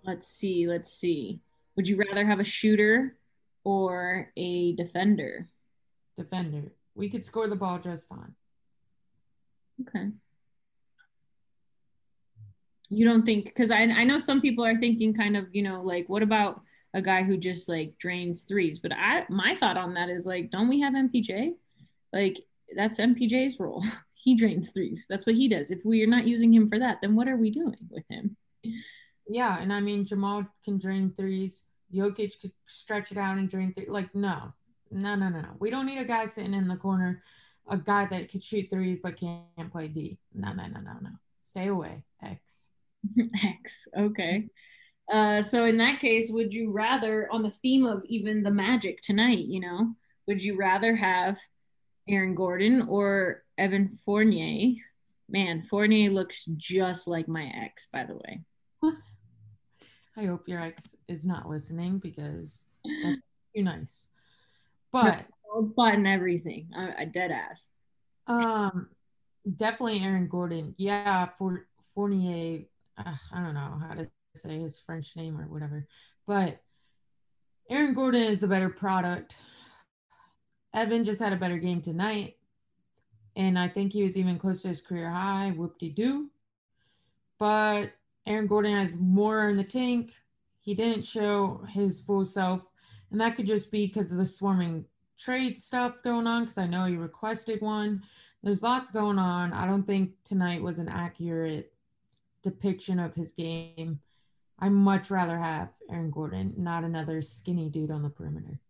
[0.03, 1.41] let's see, let's see.
[1.77, 3.19] Would you rather have a shooter
[3.65, 5.51] or a defender?
[6.17, 6.73] Defender.
[6.95, 8.35] We could score the ball just fine.
[9.83, 10.09] Okay.
[12.89, 15.83] You don't think because I I know some people are thinking kind of, you know,
[15.83, 16.63] like what about
[16.95, 18.79] a guy who just like drains threes?
[18.79, 21.57] But I my thought on that is like, don't we have MPJ?
[22.13, 22.41] Like
[22.75, 23.85] that's MPJ's role.
[24.15, 25.07] he drains threes.
[25.09, 25.71] That's what he does.
[25.71, 28.37] If we are not using him for that, then what are we doing with him?
[29.29, 31.65] Yeah, and I mean Jamal can drain threes.
[31.95, 33.87] Jokic could stretch it out and drain three.
[33.89, 34.53] Like no,
[34.91, 35.45] no, no, no.
[35.59, 37.23] We don't need a guy sitting in the corner,
[37.69, 40.19] a guy that could shoot threes but can't play D.
[40.35, 41.11] No, no, no, no, no.
[41.43, 42.71] Stay away, X.
[43.45, 43.89] X.
[43.97, 44.49] Okay.
[45.13, 49.01] Uh, so in that case, would you rather, on the theme of even the Magic
[49.01, 49.95] tonight, you know,
[50.27, 51.39] would you rather have
[52.09, 54.77] Aaron Gordon or Evan Fournier?
[55.29, 58.41] Man, Fournier looks just like my ex, by the way.
[60.17, 63.21] I hope your ex is not listening because that's
[63.55, 64.09] too nice.
[64.93, 66.69] But Old spot and everything.
[66.77, 67.71] I, I dead ass.
[68.27, 68.89] um,
[69.57, 70.75] definitely Aaron Gordon.
[70.77, 72.65] Yeah, for Fournier.
[72.99, 75.87] Uh, I don't know how to say his French name or whatever,
[76.27, 76.61] but
[77.71, 79.35] Aaron Gordon is the better product.
[80.77, 82.37] Evan just had a better game tonight,
[83.35, 85.51] and I think he was even close to his career high.
[85.57, 86.29] Whoop de doo.
[87.39, 87.93] But
[88.27, 90.13] Aaron Gordon has more in the tank.
[90.61, 92.67] He didn't show his full self,
[93.11, 94.85] and that could just be because of the swarming
[95.19, 96.43] trade stuff going on.
[96.43, 98.03] Because I know he requested one.
[98.43, 99.55] There's lots going on.
[99.55, 101.73] I don't think tonight was an accurate
[102.43, 103.99] depiction of his game.
[104.59, 108.61] I much rather have Aaron Gordon, not another skinny dude on the perimeter.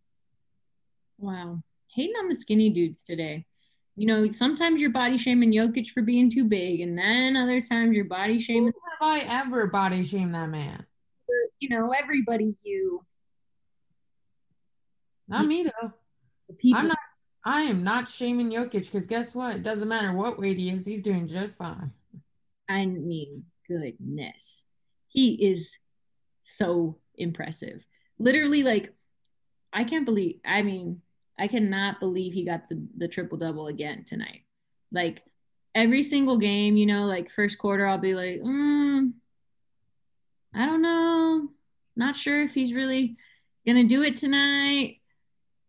[1.17, 1.61] Wow.
[1.97, 3.45] Hating on the skinny dudes today.
[3.95, 7.95] You know, sometimes you're body shaming Jokic for being too big, and then other times
[7.95, 10.85] you're body shaming, have I ever body shamed that man?
[11.59, 13.03] you know, everybody you.
[15.27, 15.93] Not me though.
[16.57, 16.79] People.
[16.79, 16.97] I'm not.
[17.43, 19.55] I am not shaming Jokic because guess what?
[19.55, 20.85] It doesn't matter what weight he is.
[20.85, 21.91] He's doing just fine.
[22.69, 24.63] I mean, goodness.
[25.07, 25.77] He is
[26.43, 27.85] so impressive.
[28.19, 28.93] Literally, like,
[29.71, 31.01] I can't believe, I mean,
[31.39, 34.41] I cannot believe he got the, the triple double again tonight.
[34.91, 35.23] Like,
[35.75, 39.11] every single game, you know, like first quarter, I'll be like, mm,
[40.53, 41.49] I don't know.
[41.95, 43.17] Not sure if he's really
[43.65, 45.01] going to do it tonight.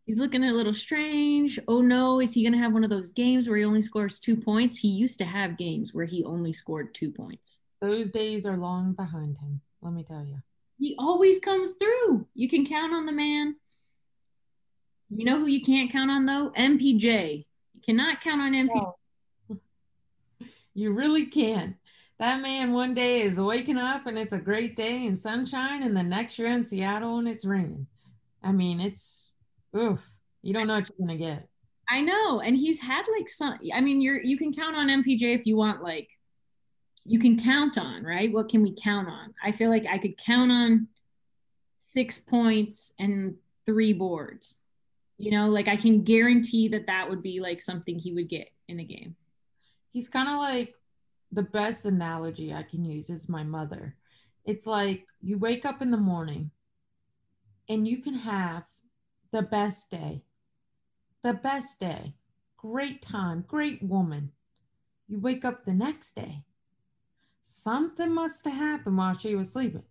[0.06, 1.58] He's looking a little strange.
[1.68, 4.18] Oh no, is he going to have one of those games where he only scores
[4.18, 4.78] two points?
[4.78, 7.58] He used to have games where he only scored two points.
[7.82, 9.60] Those days are long behind him.
[9.82, 10.40] Let me tell you.
[10.78, 12.26] He always comes through.
[12.34, 13.56] You can count on the man.
[15.10, 16.52] You know who you can't count on though?
[16.56, 17.46] MPJ.
[17.74, 18.92] You cannot count on MPJ.
[20.74, 21.74] You really can.
[22.20, 25.96] That man one day is waking up and it's a great day and sunshine, and
[25.96, 27.88] the next you're in Seattle and it's raining.
[28.44, 29.32] I mean, it's
[29.76, 29.98] oof.
[30.42, 31.48] You don't know what you're gonna get.
[31.88, 33.58] I know, and he's had like some.
[33.74, 35.82] I mean, you're you can count on MPJ if you want.
[35.82, 36.10] Like,
[37.04, 38.32] you can count on right.
[38.32, 39.34] What can we count on?
[39.42, 40.88] I feel like I could count on
[41.78, 44.60] six points and three boards.
[45.18, 48.50] You know, like I can guarantee that that would be like something he would get
[48.68, 49.16] in a game.
[49.90, 50.74] He's kind of like
[51.32, 53.96] the best analogy I can use is my mother.
[54.44, 56.50] It's like you wake up in the morning
[57.68, 58.64] and you can have
[59.32, 60.22] the best day,
[61.22, 62.14] the best day,
[62.56, 64.32] great time, great woman.
[65.08, 66.44] You wake up the next day,
[67.42, 69.84] something must have happened while she was sleeping.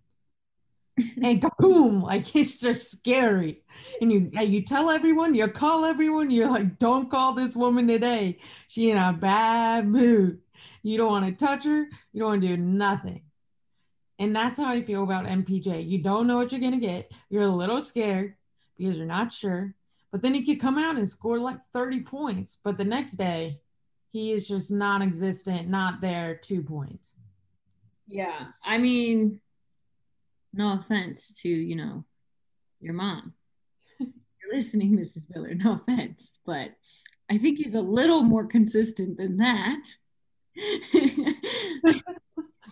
[1.21, 3.63] And boom, like it's just scary.
[4.01, 8.37] And you you tell everyone, you call everyone, you're like, don't call this woman today.
[8.67, 10.39] She in a bad mood.
[10.83, 13.21] You don't want to touch her, you don't want to do nothing.
[14.19, 15.87] And that's how I feel about MPJ.
[15.87, 17.11] You don't know what you're gonna get.
[17.29, 18.35] You're a little scared
[18.77, 19.75] because you're not sure.
[20.11, 22.57] But then he could come out and score like 30 points.
[22.63, 23.59] But the next day,
[24.11, 27.13] he is just non existent, not there, two points.
[28.07, 28.45] Yeah.
[28.65, 29.41] I mean,
[30.53, 32.05] no offense to, you know,
[32.79, 33.33] your mom.
[33.99, 35.27] You're listening, Mrs.
[35.33, 36.71] Miller, no offense, but
[37.29, 39.81] I think he's a little more consistent than that.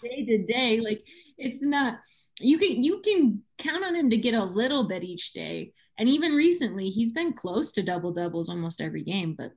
[0.02, 1.04] day to day, like
[1.38, 2.00] it's not
[2.40, 5.74] you can you can count on him to get a little bit each day.
[5.98, 9.52] And even recently, he's been close to double doubles almost every game, but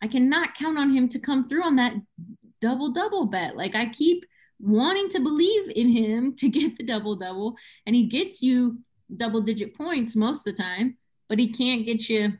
[0.00, 1.94] I cannot count on him to come through on that
[2.60, 3.56] double double bet.
[3.56, 4.24] Like I keep
[4.60, 8.78] wanting to believe in him to get the double double, and he gets you
[9.16, 10.96] double digit points most of the time,
[11.28, 12.32] but he can't get you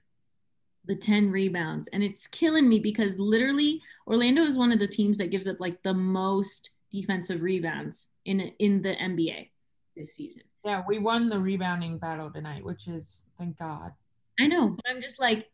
[0.87, 1.87] the 10 rebounds.
[1.89, 5.61] And it's killing me because literally Orlando is one of the teams that gives up
[5.61, 9.51] like the most defensive rebounds in in the NBA
[9.97, 10.43] this season.
[10.65, 13.93] Yeah, we won the rebounding battle tonight, which is thank God.
[14.41, 15.49] I know, but I'm just like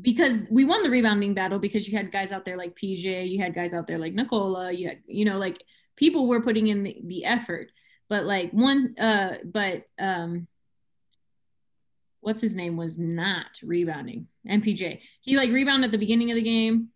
[0.00, 3.40] because we won the rebounding battle because you had guys out there like PJ, you
[3.40, 5.62] had guys out there like Nikola, you had you know like
[5.96, 7.70] people were putting in the, the effort.
[8.08, 10.46] But like one uh but um
[12.20, 14.28] what's his name was not rebounding.
[14.48, 15.00] MPJ.
[15.20, 16.88] He like rebounded at the beginning of the game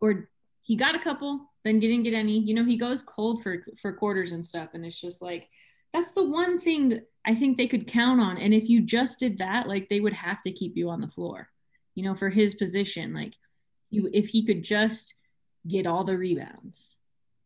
[0.00, 0.28] or
[0.62, 2.38] he got a couple, then didn't get any.
[2.38, 5.48] You know, he goes cold for for quarters and stuff and it's just like
[5.92, 9.38] that's the one thing I think they could count on and if you just did
[9.38, 11.48] that, like they would have to keep you on the floor
[11.94, 13.14] you know, for his position.
[13.14, 13.34] Like,
[13.90, 15.14] you, if he could just
[15.66, 16.96] get all the rebounds,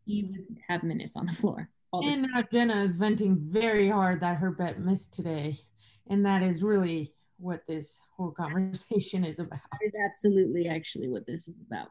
[0.04, 1.68] he would have minutes on the floor.
[1.92, 5.60] and now Jena is venting very hard that her bet missed today.
[6.08, 9.60] And that is really what this whole conversation is about.
[9.72, 11.88] That is absolutely actually what this is about.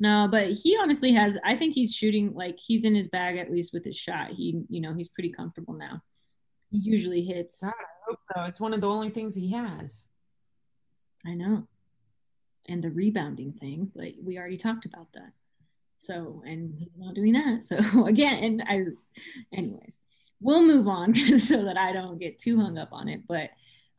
[0.00, 3.50] No, but he honestly has, I think he's shooting like he's in his bag at
[3.50, 4.30] least with his shot.
[4.30, 6.02] He, you know, he's pretty comfortable now.
[6.70, 7.60] He usually hits.
[7.60, 8.42] God, I hope so.
[8.44, 10.06] It's one of the only things he has.
[11.26, 11.66] I know
[12.68, 15.32] and the rebounding thing, but we already talked about that.
[15.98, 17.64] So, and he's not doing that.
[17.64, 18.84] So again, and I,
[19.52, 19.96] anyways,
[20.40, 23.22] we'll move on so that I don't get too hung up on it.
[23.26, 23.50] But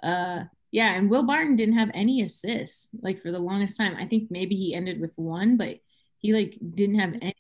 [0.02, 3.96] uh, yeah, and Will Barton didn't have any assists like for the longest time.
[3.98, 5.80] I think maybe he ended with one, but
[6.20, 7.36] he like didn't have any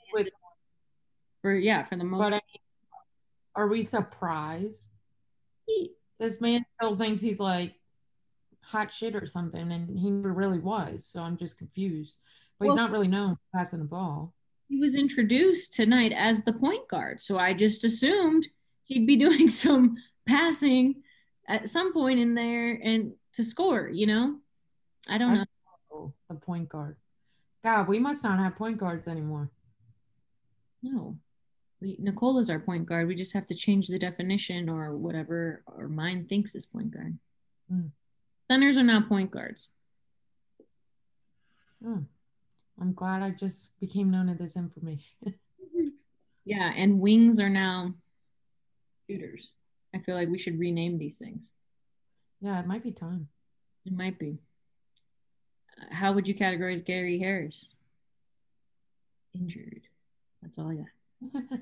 [1.41, 2.23] for yeah for the most.
[2.23, 2.61] But I mean,
[3.55, 4.89] are we surprised?
[5.65, 7.75] He, this man still thinks he's like
[8.69, 11.05] hot shit or something, and he never really was.
[11.05, 12.17] So I'm just confused.
[12.59, 14.33] But well, he's not really known passing the ball.
[14.67, 18.47] He was introduced tonight as the point guard, so I just assumed
[18.85, 21.01] he'd be doing some passing
[21.47, 23.89] at some point in there and to score.
[23.89, 24.37] You know,
[25.07, 25.45] I don't know.
[25.91, 26.13] know.
[26.29, 26.97] The point guard.
[27.63, 29.49] God, we must not have point guards anymore.
[30.83, 31.17] No,
[31.81, 33.07] we, Nikola's our point guard.
[33.07, 37.17] We just have to change the definition or whatever our mind thinks is point guard.
[37.73, 37.89] Mm.
[38.49, 39.67] Centers are not point guards.
[41.85, 42.03] Oh,
[42.81, 45.35] I'm glad I just became known of this information.
[46.45, 47.93] yeah, and wings are now
[49.07, 49.53] shooters.
[49.93, 51.51] I feel like we should rename these things.
[52.41, 53.27] Yeah, it might be time.
[53.85, 54.39] It might be.
[55.91, 57.75] How would you categorize Gary Harris?
[59.33, 59.81] Injured.
[60.41, 61.59] That's all I got.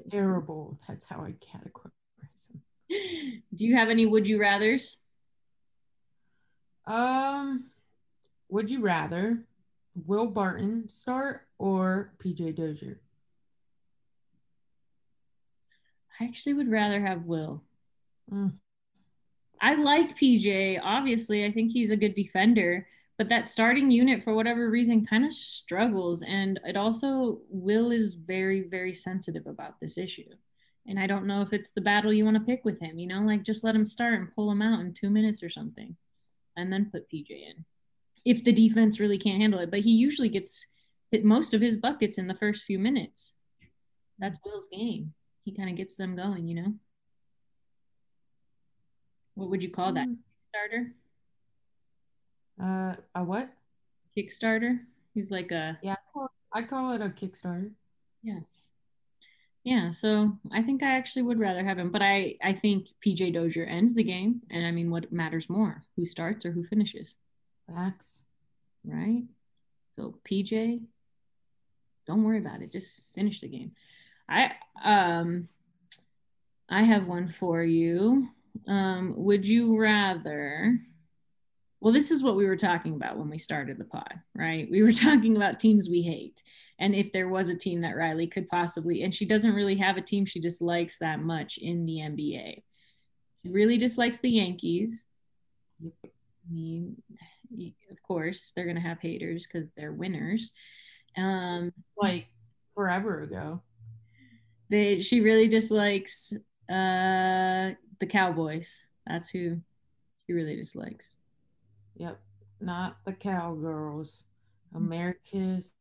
[0.10, 0.78] Terrible.
[0.88, 1.90] That's how I categorize
[2.50, 3.42] him.
[3.54, 4.96] Do you have any would you rather's?
[6.88, 7.66] Um,
[8.48, 9.44] would you rather
[10.06, 12.98] Will Barton start or PJ Dozier?
[16.18, 17.62] I actually would rather have Will.
[18.32, 18.54] Mm.
[19.60, 20.80] I like PJ.
[20.82, 22.86] Obviously, I think he's a good defender,
[23.18, 26.22] but that starting unit, for whatever reason, kind of struggles.
[26.22, 30.30] And it also, Will is very, very sensitive about this issue.
[30.86, 33.06] And I don't know if it's the battle you want to pick with him, you
[33.06, 35.96] know, like just let him start and pull him out in two minutes or something
[36.58, 37.64] and then put PJ in
[38.24, 39.70] if the defense really can't handle it.
[39.70, 40.66] But he usually gets
[41.10, 43.32] hit most of his buckets in the first few minutes.
[44.18, 45.14] That's Will's game.
[45.44, 46.74] He kind of gets them going, you know.
[49.34, 50.08] What would you call that?
[50.08, 50.16] Mm.
[50.50, 50.92] Starter?
[52.60, 53.48] Uh, a what?
[54.16, 54.80] Kickstarter.
[55.14, 57.70] He's like a Yeah, I call, I call it a Kickstarter.
[58.22, 58.40] yeah.
[59.68, 63.34] Yeah, so I think I actually would rather have him, but I I think PJ
[63.34, 67.14] Dozier ends the game, and I mean, what matters more, who starts or who finishes,
[67.68, 68.22] Facts.
[68.82, 69.24] right?
[69.94, 70.80] So PJ,
[72.06, 73.72] don't worry about it, just finish the game.
[74.26, 74.52] I
[74.82, 75.50] um,
[76.70, 78.26] I have one for you.
[78.66, 80.78] Um, would you rather?
[81.80, 84.68] Well, this is what we were talking about when we started the pod, right?
[84.70, 86.42] We were talking about teams we hate.
[86.80, 89.96] And if there was a team that Reilly could possibly, and she doesn't really have
[89.96, 92.62] a team she dislikes that much in the NBA.
[93.42, 95.04] She really dislikes the Yankees.
[95.84, 95.90] I
[96.50, 96.96] mean,
[97.90, 100.52] of course, they're going to have haters because they're winners.
[101.16, 102.26] Um, Like
[102.74, 103.62] forever ago.
[104.70, 106.32] they, she really dislikes
[106.70, 108.72] uh, the Cowboys.
[109.06, 109.58] That's who
[110.26, 111.17] she really dislikes.
[111.98, 112.20] Yep.
[112.60, 114.24] Not the cowgirls.
[114.74, 115.72] America's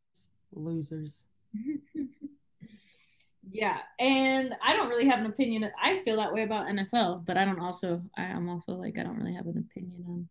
[0.51, 1.23] losers.
[3.51, 5.69] yeah, and I don't really have an opinion.
[5.81, 8.01] I feel that way about NFL, but I don't also.
[8.17, 10.27] I, I'm also like I don't really have an opinion on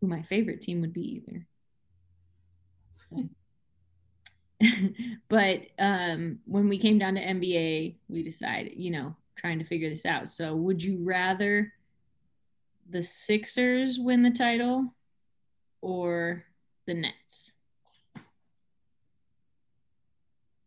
[0.00, 1.46] who my favorite team would be either.
[5.28, 9.90] but um, when we came down to NBA, we decided, you know, trying to figure
[9.90, 10.30] this out.
[10.30, 11.72] So, would you rather
[12.88, 14.94] the Sixers win the title
[15.80, 16.44] or
[16.86, 17.52] the Nets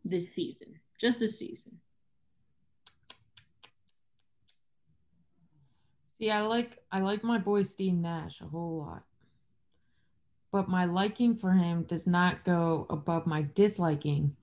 [0.04, 0.80] this season?
[1.00, 1.80] Just this season.
[6.20, 9.04] See, I like I like my boy Steve Nash a whole lot.
[10.52, 14.36] But my liking for him does not go above my disliking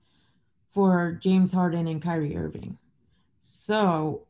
[0.69, 2.77] for James Harden and Kyrie Irving.
[3.41, 4.27] So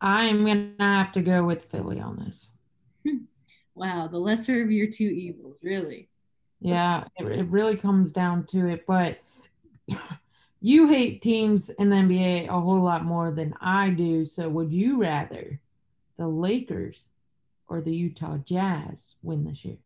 [0.00, 2.50] I'm gonna have to go with Philly on this.
[3.76, 6.08] Wow, the lesser of your two evils, really.
[6.60, 8.84] Yeah, it, it really comes down to it.
[8.86, 9.18] But
[10.60, 14.26] you hate teams in the NBA a whole lot more than I do.
[14.26, 15.58] So would you rather
[16.18, 17.06] the Lakers
[17.68, 19.78] or the Utah Jazz win this year?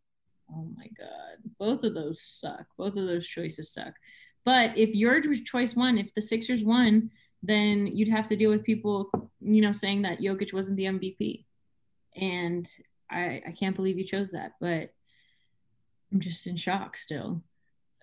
[0.51, 1.51] Oh my God.
[1.57, 2.65] Both of those suck.
[2.77, 3.93] Both of those choices suck.
[4.43, 7.11] But if your choice won, if the Sixers won,
[7.41, 9.09] then you'd have to deal with people,
[9.39, 11.45] you know, saying that Jokic wasn't the MVP.
[12.15, 12.69] And
[13.09, 14.93] I, I can't believe you chose that, but
[16.11, 17.43] I'm just in shock still.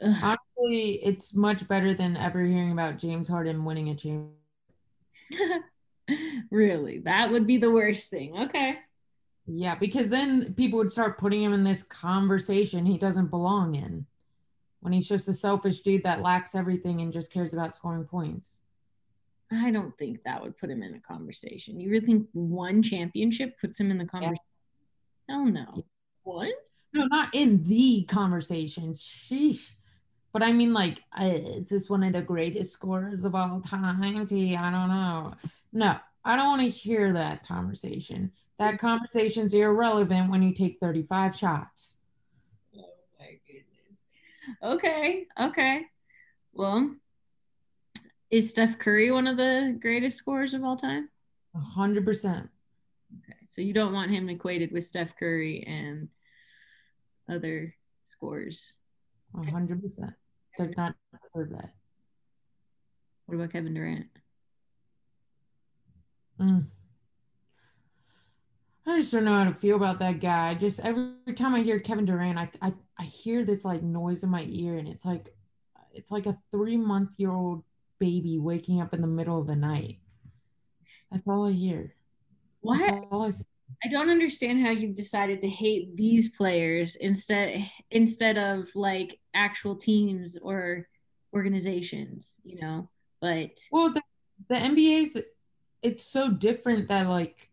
[0.02, 0.16] Ugh.
[0.22, 5.62] Honestly, it's much better than ever hearing about James Harden winning a championship.
[6.50, 6.98] really?
[6.98, 8.36] That would be the worst thing.
[8.36, 8.76] Okay.
[9.46, 14.06] Yeah, because then people would start putting him in this conversation he doesn't belong in
[14.80, 18.58] when he's just a selfish dude that lacks everything and just cares about scoring points.
[19.50, 21.78] I don't think that would put him in a conversation.
[21.78, 24.38] You really think one championship puts him in the conversation?
[25.28, 25.84] Hell no.
[26.22, 26.52] What?
[26.92, 28.94] No, not in the conversation.
[28.94, 29.70] Sheesh.
[30.32, 34.26] But I mean, like, is this one of the greatest scorers of all time?
[34.26, 35.34] Gee, I don't know.
[35.72, 38.32] No, I don't want to hear that conversation.
[38.58, 41.96] That conversation's irrelevant when you take 35 shots.
[42.76, 42.84] Oh
[43.18, 44.04] my goodness.
[44.62, 45.82] Okay, okay.
[46.54, 46.94] Well,
[48.30, 51.08] is Steph Curry one of the greatest scorers of all time?
[51.54, 52.48] A hundred percent.
[52.48, 52.51] Okay,
[53.54, 56.08] so you don't want him equated with Steph Curry and
[57.28, 57.74] other
[58.10, 58.76] scores.
[59.34, 60.12] Hundred percent.
[60.58, 60.94] Does not
[61.34, 61.70] deserve that.
[63.26, 64.06] What about Kevin Durant?
[66.40, 66.66] Mm.
[68.86, 70.54] I just don't know how to feel about that guy.
[70.54, 74.30] Just every time I hear Kevin Durant, I, I I hear this like noise in
[74.30, 75.34] my ear, and it's like
[75.92, 77.64] it's like a three month year old
[77.98, 79.98] baby waking up in the middle of the night.
[81.10, 81.94] That's all I hear.
[82.62, 82.80] What?
[83.12, 83.32] I,
[83.84, 89.76] I don't understand how you've decided to hate these players instead instead of like actual
[89.76, 90.88] teams or
[91.34, 92.88] organizations, you know.
[93.20, 94.02] But well, the,
[94.48, 95.20] the NBA's
[95.82, 97.50] it's so different that like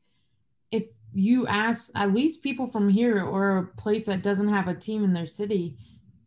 [0.72, 4.76] if you ask at least people from here or a place that doesn't have a
[4.76, 5.78] team in their city,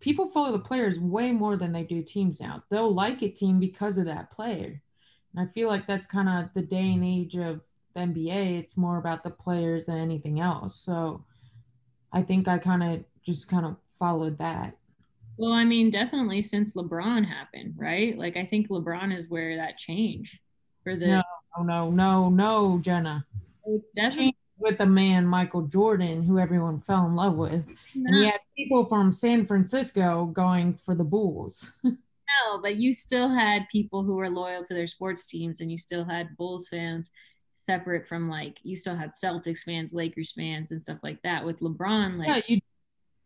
[0.01, 2.63] people follow the players way more than they do teams now.
[2.71, 4.83] They'll like a team because of that player.
[5.35, 7.61] And I feel like that's kind of the day and age of
[7.95, 8.59] the NBA.
[8.59, 10.81] It's more about the players than anything else.
[10.81, 11.25] So
[12.13, 14.77] I think I kind of just kind of followed that.
[15.37, 18.17] Well, I mean, definitely since LeBron happened, right?
[18.17, 20.41] Like I think LeBron is where that change
[20.83, 21.23] for the No,
[21.63, 23.27] no, no, no, Jena.
[23.65, 27.67] It's definitely with the man Michael Jordan, who everyone fell in love with.
[27.95, 31.71] And you had people from San Francisco going for the Bulls.
[31.85, 35.79] no, but you still had people who were loyal to their sports teams, and you
[35.79, 37.11] still had Bulls fans
[37.65, 41.45] separate from like you still had Celtics fans, Lakers fans, and stuff like that.
[41.45, 42.61] With LeBron, like yeah, you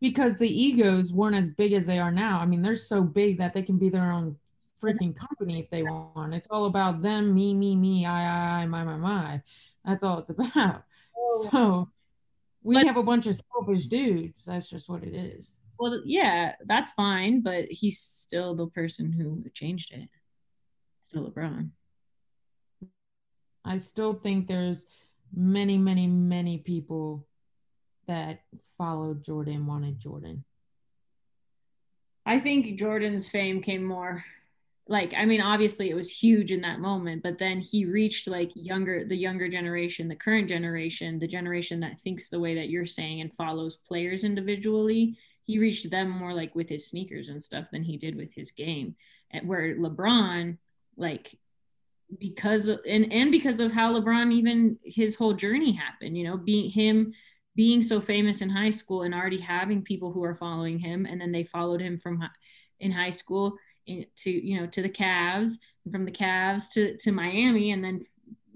[0.01, 2.39] because the egos weren't as big as they are now.
[2.39, 4.37] I mean, they're so big that they can be their own
[4.82, 6.34] freaking company if they want.
[6.34, 9.43] It's all about them, me, me, me, I, I, I, my, my, my.
[9.87, 10.82] That's all it's about.
[11.51, 11.89] So
[12.62, 14.45] we But- have a bunch of selfish dudes.
[14.45, 15.55] That's just what it is.
[15.78, 20.09] Well, yeah, that's fine, but he's still the person who changed it.
[21.05, 21.70] Still LeBron.
[23.67, 24.87] I still think there's
[25.35, 27.27] many, many, many people
[28.07, 28.41] that
[28.79, 30.45] followed Jordan, wanted Jordan.
[32.25, 34.25] I think Jordan's fame came more
[34.89, 38.51] like I mean obviously it was huge in that moment but then he reached like
[38.55, 42.87] younger the younger generation the current generation the generation that thinks the way that you're
[42.87, 47.67] saying and follows players individually he reached them more like with his sneakers and stuff
[47.73, 48.95] than he did with his game
[49.31, 50.57] and where LeBron
[50.97, 51.37] like
[52.19, 56.37] because of and and because of how LeBron even his whole journey happened you know
[56.37, 57.13] being him
[57.57, 61.21] being so famous in high school and already having people who are following him and
[61.21, 62.29] then they followed him from hi-
[62.81, 65.55] in high school to you know to the Cavs
[65.85, 68.01] and from the Cavs to to Miami and then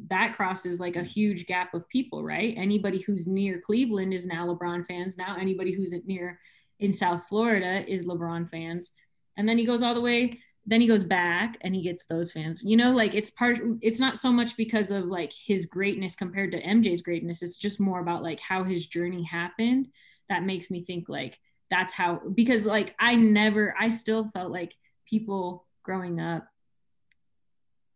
[0.09, 2.55] that crosses like a huge gap of people right?
[2.57, 5.17] Anybody who's near Cleveland is now LeBron fans.
[5.17, 6.39] Now anybody who's near
[6.79, 8.93] in South Florida is LeBron fans.
[9.37, 10.31] And then he goes all the way
[10.67, 12.61] then he goes back and he gets those fans.
[12.63, 16.53] You know like it's part it's not so much because of like his greatness compared
[16.53, 17.43] to MJ's greatness.
[17.43, 19.89] It's just more about like how his journey happened
[20.29, 21.39] that makes me think like
[21.71, 26.47] that's how because like I never I still felt like people growing up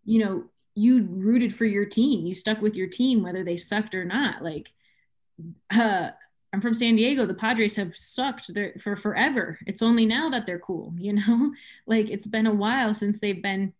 [0.05, 0.45] you know
[0.75, 2.27] you rooted for your team.
[2.27, 4.43] You stuck with your team whether they sucked or not.
[4.43, 4.73] Like
[5.73, 6.11] uh
[6.55, 7.27] I'm from San Diego.
[7.27, 9.59] The Padres have sucked there for forever.
[9.67, 11.53] It's only now that they're cool, you know?
[11.85, 13.73] like it's been a while since they've been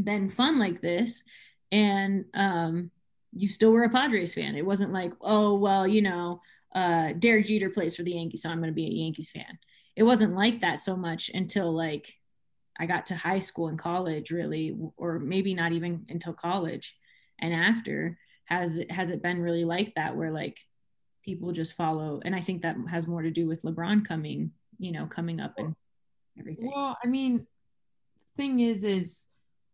[0.00, 1.24] been fun like this.
[1.72, 2.92] And um
[3.32, 4.54] you still were a Padres fan.
[4.54, 6.40] It wasn't like, oh well, you know,
[6.72, 9.58] uh Derek Jeter plays for the Yankees, so I'm gonna be a Yankees fan.
[9.96, 12.14] It wasn't like that so much until like
[12.78, 16.96] I got to high school and college, really, or maybe not even until college.
[17.40, 20.60] And after has it has it been really like that where like
[21.24, 24.92] people just follow and i think that has more to do with lebron coming you
[24.92, 25.74] know coming up and
[26.38, 29.20] everything Well, I mean, the thing is, is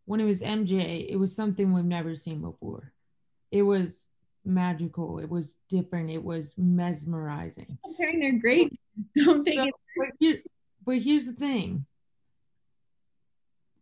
[0.05, 2.93] when it was MJ, it was something we've never seen before.
[3.51, 4.07] It was
[4.45, 5.19] magical.
[5.19, 6.11] It was different.
[6.11, 7.79] It was mesmerizing.
[7.85, 8.79] comparing their great
[9.17, 10.41] don't take So, it but, here,
[10.85, 11.87] but here's the thing.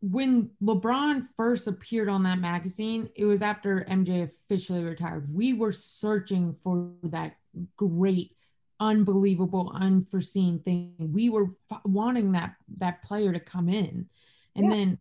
[0.01, 5.35] When LeBron first appeared on that magazine, it was after MJ officially retired.
[5.35, 7.35] We were searching for that
[7.77, 8.35] great,
[8.81, 10.95] unbelievable, unforeseen thing.
[10.99, 14.09] We were f- wanting that that player to come in,
[14.55, 14.71] and Yeah.
[14.71, 14.99] then,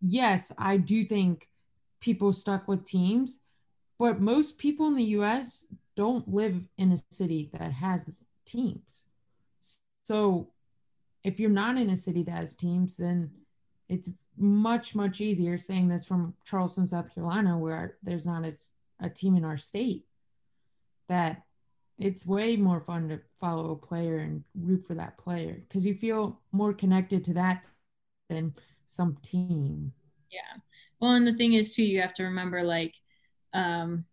[0.00, 1.48] yes, I do think
[2.00, 3.38] people stuck with teams,
[3.98, 5.66] but most people in the U.S.
[5.96, 9.06] don't live in a city that has teams.
[10.04, 10.52] So
[11.24, 13.30] if you're not in a city that has teams, then
[13.88, 18.54] it's much, much easier saying this from Charleston, South Carolina, where there's not a,
[19.00, 20.04] a team in our state,
[21.08, 21.42] that
[21.98, 25.94] it's way more fun to follow a player and root for that player because you
[25.94, 27.62] feel more connected to that
[28.28, 28.54] than
[28.86, 29.92] some team.
[30.30, 30.60] yeah
[31.00, 32.94] well and the thing is too you have to remember like
[33.54, 34.04] um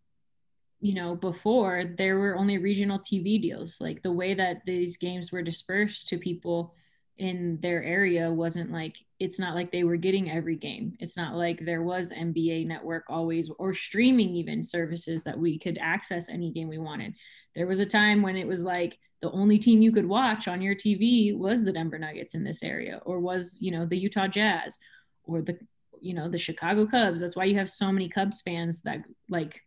[0.79, 5.31] you know before there were only regional tv deals like the way that these games
[5.31, 6.73] were dispersed to people
[7.17, 10.97] in their area wasn't like it's not like they were getting every game.
[10.99, 15.77] It's not like there was nba network always or streaming even services that we could
[15.79, 17.13] access any game we wanted.
[17.55, 20.61] There was a time when it was like the only team you could watch on
[20.61, 24.27] your tv was the denver nuggets in this area or was you know the utah
[24.27, 24.77] jazz
[25.23, 25.57] or the
[26.01, 27.21] you know the chicago cubs.
[27.21, 29.61] That's why you have so many cubs fans that like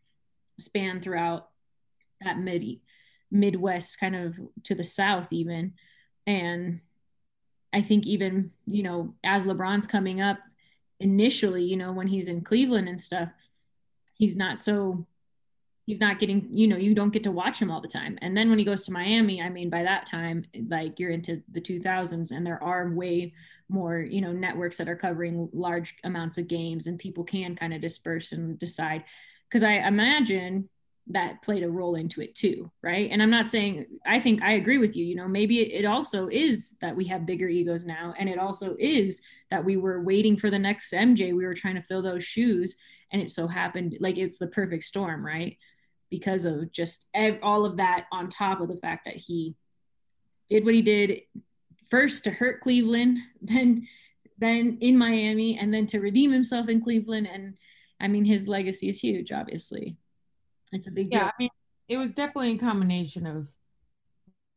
[0.59, 1.49] span throughout
[2.21, 2.81] that mid
[3.31, 5.75] midwest kind of to the south even.
[6.27, 6.81] And
[7.73, 10.39] i think even you know as lebron's coming up
[11.01, 13.29] initially you know when he's in cleveland and stuff
[14.15, 15.07] he's not so
[15.87, 18.19] he's not getting you know you don't get to watch him all the time.
[18.21, 21.43] And then when he goes to miami i mean by that time like you're into
[21.53, 23.33] the 2000s and there are way
[23.69, 27.73] more you know networks that are covering large amounts of games and people can kind
[27.73, 29.05] of disperse and decide.
[29.49, 30.69] Because i imagine
[31.09, 34.53] that played a role into it too right and i'm not saying i think i
[34.53, 38.13] agree with you you know maybe it, also is that we have bigger egos now
[38.19, 41.77] and it also is that we were waiting for the next mj we were trying
[41.77, 42.77] to fill those shoes
[43.13, 45.59] and it so happened like it's the perfect storm right
[46.11, 49.55] because of just ev- all of that on top of the fact that he
[50.49, 51.23] did what he did
[51.91, 53.87] first to hurt Cleveland, then
[54.39, 57.27] then in Miami, and then to redeem himself in Cleveland.
[57.27, 57.55] And
[57.99, 59.33] I mean, his legacy is huge.
[59.33, 59.97] Obviously,
[60.73, 61.21] it's a big deal.
[61.21, 61.51] Yeah, I mean,
[61.89, 63.49] it was definitely a combination of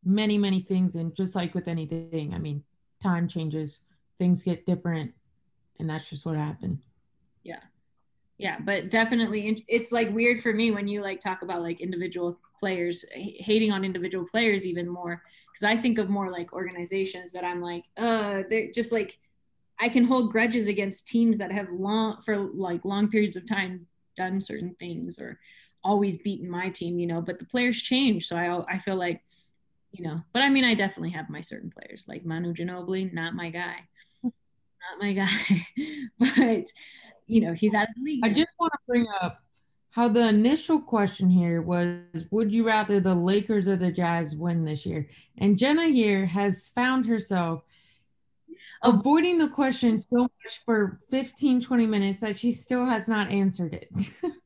[0.03, 0.95] many, many things.
[0.95, 2.63] And just like with anything, I mean,
[3.01, 3.83] time changes,
[4.17, 5.13] things get different.
[5.79, 6.79] And that's just what happened.
[7.43, 7.59] Yeah.
[8.37, 8.57] Yeah.
[8.59, 13.05] But definitely, it's like weird for me when you like talk about like individual players,
[13.13, 15.21] hating on individual players even more.
[15.57, 19.17] Cause I think of more like organizations that I'm like, uh, they're just like,
[19.79, 23.87] I can hold grudges against teams that have long, for like long periods of time,
[24.17, 25.39] done certain things or
[25.83, 28.27] always beaten my team, you know, but the players change.
[28.27, 29.23] So I, I feel like,
[29.91, 33.33] you know, but I mean, I definitely have my certain players like Manu Ginobili, not
[33.33, 33.75] my guy,
[34.23, 35.67] not my guy,
[36.19, 36.65] but
[37.27, 38.21] you know, he's out of the league.
[38.23, 39.41] I just want to bring up
[39.91, 44.63] how the initial question here was Would you rather the Lakers or the Jazz win
[44.63, 45.07] this year?
[45.37, 47.63] And Jena here has found herself
[48.83, 48.91] oh.
[48.91, 53.73] avoiding the question so much for 15, 20 minutes that she still has not answered
[53.73, 53.89] it.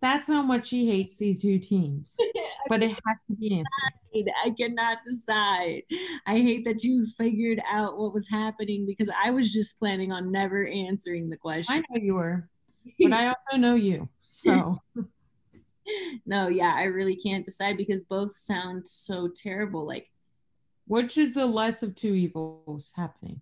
[0.00, 2.16] That's how much she hates these two teams.
[2.68, 4.32] But it has to be answered.
[4.44, 5.82] I cannot decide.
[6.26, 10.30] I hate that you figured out what was happening because I was just planning on
[10.30, 11.74] never answering the question.
[11.74, 12.48] I know you were,
[13.00, 14.08] but I also know you.
[14.22, 14.78] So
[16.26, 19.84] no, yeah, I really can't decide because both sound so terrible.
[19.84, 20.08] Like
[20.86, 23.40] which is the less of two evils happening?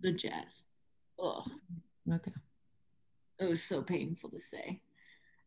[0.00, 0.62] The Jazz.
[1.20, 1.50] Ugh.
[2.10, 2.32] Okay
[3.38, 4.80] it was so painful to say.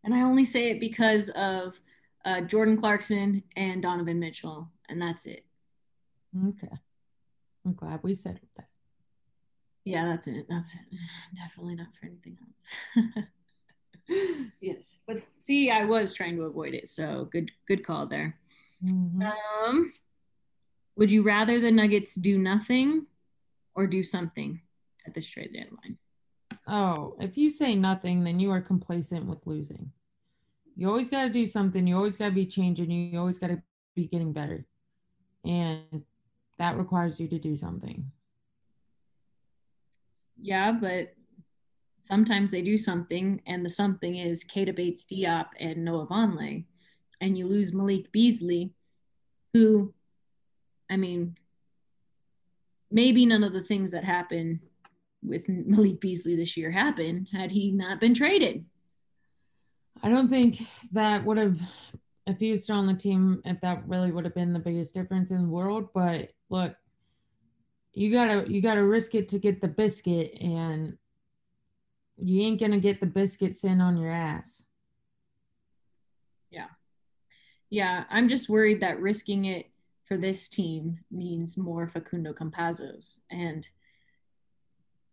[0.04, 1.80] And I only say it because of
[2.26, 5.46] uh, Jordan Clarkson and Donovan Mitchell, and that's it.
[6.48, 6.72] Okay.
[7.66, 8.68] I'm glad we said that.
[9.84, 10.46] Yeah, that's it.
[10.50, 10.80] That's it.
[11.36, 13.26] Definitely not for anything else.
[14.62, 15.00] yes.
[15.08, 16.88] But see, I was trying to avoid it.
[16.88, 18.38] So good good call there.
[18.84, 19.24] Mm-hmm.
[19.24, 19.94] Um
[20.96, 23.08] would you rather the Nuggets do nothing
[23.74, 24.62] or do something
[25.08, 25.98] at this trade deadline?
[26.72, 29.92] Oh, if you say nothing, then you are complacent with losing.
[30.76, 31.88] You always got to do something.
[31.88, 32.92] You always got to be changing.
[32.92, 33.62] You always got to
[33.96, 34.68] be getting better.
[35.44, 36.04] And
[36.60, 38.12] that requires you to do something.
[40.40, 41.16] Yeah, but
[42.04, 46.66] sometimes they do something, and the something is Keita Bates Diop and Noah Vonleh.
[47.20, 48.74] And you lose Malik Beasley,
[49.54, 49.94] who,
[50.90, 51.36] I mean,
[52.92, 54.62] maybe none of the things that happen
[55.24, 58.66] with Malik Beasley this year happen had he not been traded.
[60.02, 60.62] I don't think
[60.94, 61.60] that would have,
[62.26, 64.94] if he was still on the team, if that really would have been the biggest
[64.94, 65.90] difference in the world.
[65.94, 66.76] But look,
[67.94, 70.98] you gotta you gotta risk it to get the biscuit, and
[72.18, 74.64] you ain't gonna get the biscuit sent on your ass.
[76.50, 76.68] Yeah,
[77.70, 78.06] yeah.
[78.10, 79.70] I'm just worried that risking it
[80.06, 83.68] for this team means more Facundo Campazzos and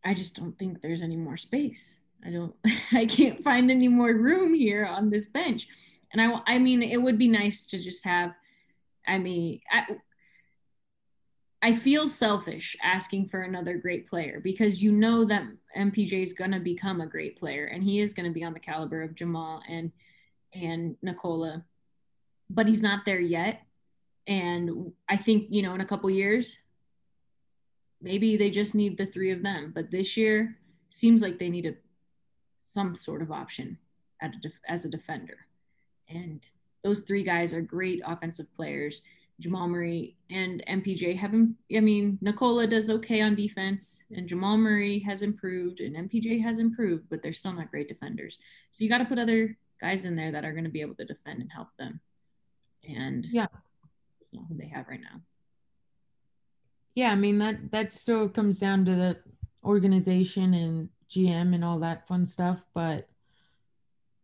[0.06, 1.96] I just don't think there's any more space.
[2.24, 2.54] I don't,
[2.92, 5.66] I can't find any more room here on this bench.
[6.12, 8.32] And I, I mean, it would be nice to just have,
[9.06, 9.84] I mean, I,
[11.60, 15.42] I feel selfish asking for another great player because you know that
[15.76, 18.52] MPJ is going to become a great player and he is going to be on
[18.52, 19.90] the caliber of Jamal and
[20.54, 21.64] and Nikola,
[22.48, 23.62] but he's not there yet.
[24.28, 26.56] And I think you know in a couple years
[28.06, 29.72] maybe they just need the three of them.
[29.74, 30.56] But this year
[30.90, 31.74] seems like they need a
[32.72, 33.78] some sort of option
[34.22, 35.38] a def- as a defender.
[36.08, 36.40] And
[36.84, 39.02] those three guys are great offensive players.
[39.40, 45.00] Jamal Murray and MPJ haven't, I mean, Nikola does okay on defense, and Jamal Murray
[45.00, 48.38] has improved, and MPJ has improved, but they're still not great defenders.
[48.72, 50.94] So you got to put other guys in there that are going to be able
[50.94, 52.00] to defend and help them.
[52.88, 53.48] And yeah,
[54.20, 55.20] that's not who they have right now
[56.96, 59.18] yeah, I mean that that still comes down to the
[59.62, 62.64] organization and GM and all that fun stuff.
[62.74, 63.06] But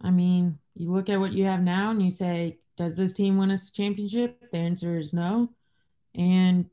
[0.00, 3.36] I mean, you look at what you have now and you say, does this team
[3.36, 4.50] win a championship?
[4.50, 5.50] The answer is no.
[6.14, 6.70] And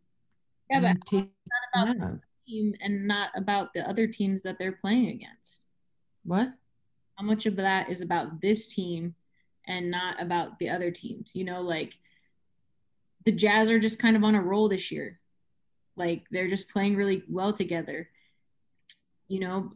[0.70, 1.30] yeah, but take
[1.76, 5.66] not about the team and not about the other teams that they're playing against.
[6.24, 6.54] What?
[7.18, 9.16] How much of that is about this team
[9.68, 11.32] and not about the other teams?
[11.34, 11.93] You know, like
[13.26, 15.20] the Jazz are just kind of on a roll this year.
[16.00, 18.10] Like they're just playing really well together,
[19.28, 19.74] you know.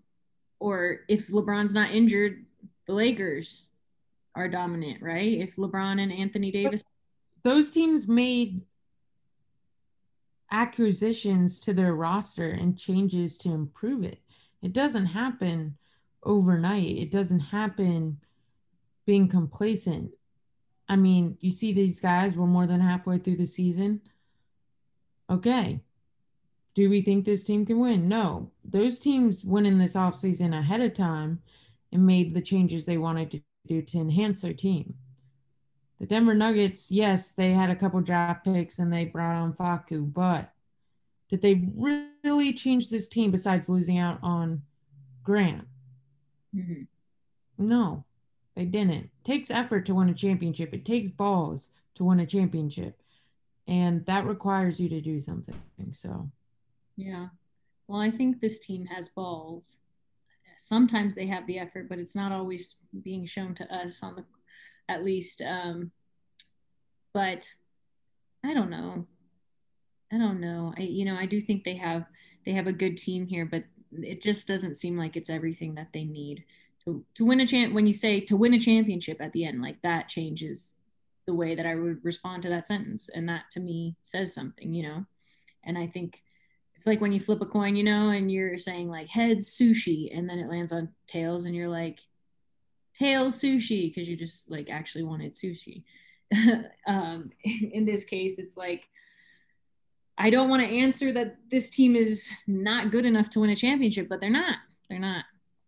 [0.59, 2.45] Or if LeBron's not injured,
[2.87, 3.63] the Lakers
[4.33, 5.33] are dominant, right?
[5.41, 6.83] If LeBron and Anthony Davis.
[7.43, 8.61] Those teams made
[10.49, 14.19] acquisitions to their roster and changes to improve it.
[14.61, 15.77] It doesn't happen
[16.23, 16.97] overnight.
[16.97, 18.19] It doesn't happen
[19.05, 20.11] being complacent.
[20.87, 24.01] I mean, you see these guys, we're more than halfway through the season.
[25.29, 25.81] Okay,
[26.73, 28.07] do we think this team can win?
[28.09, 28.51] No.
[28.65, 31.41] Those teams went in this offseason ahead of time
[31.91, 34.95] and made the changes they wanted to do to enhance their team.
[35.99, 40.11] The Denver Nuggets, yes, they had a couple draft picks and they brought on Facu,
[40.11, 40.51] but
[41.29, 41.69] did they
[42.23, 44.63] really change this team besides losing out on
[45.23, 45.67] Grant?
[46.53, 46.87] Mhm.
[47.57, 48.03] No,
[48.55, 49.05] they didn't.
[49.05, 50.73] It takes effort to win a championship.
[50.73, 53.01] It takes balls to win a championship.
[53.67, 55.55] And that requires you to do something.
[55.93, 56.29] So
[56.95, 57.27] Yeah.
[57.87, 59.79] Well, I think this team has balls.
[60.57, 64.25] Sometimes they have the effort, but it's not always being shown to us on the
[64.89, 65.91] at least um
[67.13, 67.47] but
[68.43, 69.07] I don't know.
[70.11, 70.73] I don't know.
[70.77, 72.05] I you know, I do think they have
[72.45, 75.93] they have a good team here, but it just doesn't seem like it's everything that
[75.93, 76.43] they need
[76.85, 79.61] to to win a champ when you say to win a championship at the end,
[79.61, 80.75] like that changes
[81.25, 83.09] the way that I would respond to that sentence.
[83.13, 85.05] And that to me says something, you know.
[85.63, 86.21] And I think
[86.83, 90.09] it's like when you flip a coin, you know, and you're saying like heads sushi,
[90.13, 92.01] and then it lands on tails, and you're like
[92.99, 95.83] tails sushi because you just like actually wanted sushi.
[96.85, 98.83] um, in this case, it's like
[100.17, 103.55] I don't want to answer that this team is not good enough to win a
[103.55, 104.57] championship, but they're not.
[104.89, 105.23] They're not.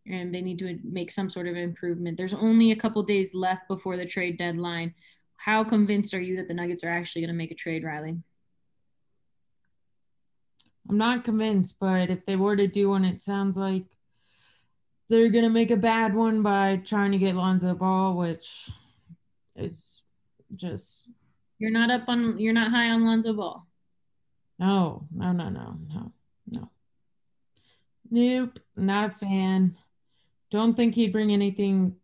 [0.05, 2.17] And they need to make some sort of improvement.
[2.17, 4.93] There's only a couple days left before the trade deadline.
[5.37, 8.17] How convinced are you that the Nuggets are actually going to make a trade, Reilly?
[10.89, 13.85] I'm not convinced, but if they were to do one, it sounds like
[15.09, 18.69] they're gonna make a bad one by trying to get Lonzo Ball, which
[19.55, 20.01] is
[20.55, 21.09] just
[21.59, 22.37] You're not up on.
[22.37, 23.65] You're not high on Lonzo Ball.
[24.59, 26.11] no, no, no, no, no,
[26.47, 26.69] no.
[28.09, 29.77] Nope, not a fan.
[30.51, 31.95] Don't think he'd bring anything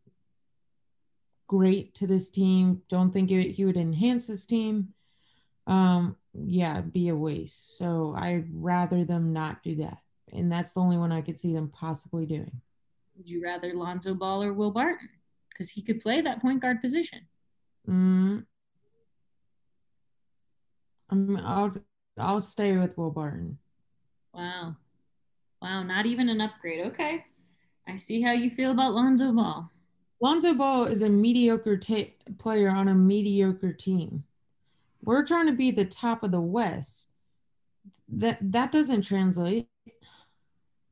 [1.48, 2.82] great to this team.
[2.90, 4.94] Don't think it, he would enhance this team.
[5.68, 7.78] Um, yeah, be a waste.
[7.78, 9.98] So I'd rather them not do that.
[10.32, 12.62] And that's the only one I could see them possibly doing.
[13.18, 15.10] Would you rather Lonzo Ball or Will Barton?
[15.50, 17.20] Because he could play that point guard position.
[17.88, 18.46] Mm.
[21.10, 21.74] I'm, I'll
[22.18, 23.58] I'll stay with Will Barton.
[24.34, 24.76] Wow.
[25.62, 25.84] Wow.
[25.84, 26.88] Not even an upgrade.
[26.88, 27.26] Okay.
[27.88, 29.70] I see how you feel about Lonzo Ball.
[30.22, 34.24] Lonzo Ball is a mediocre ta- player on a mediocre team.
[35.04, 37.12] We're trying to be the top of the West.
[38.10, 39.68] That that doesn't translate.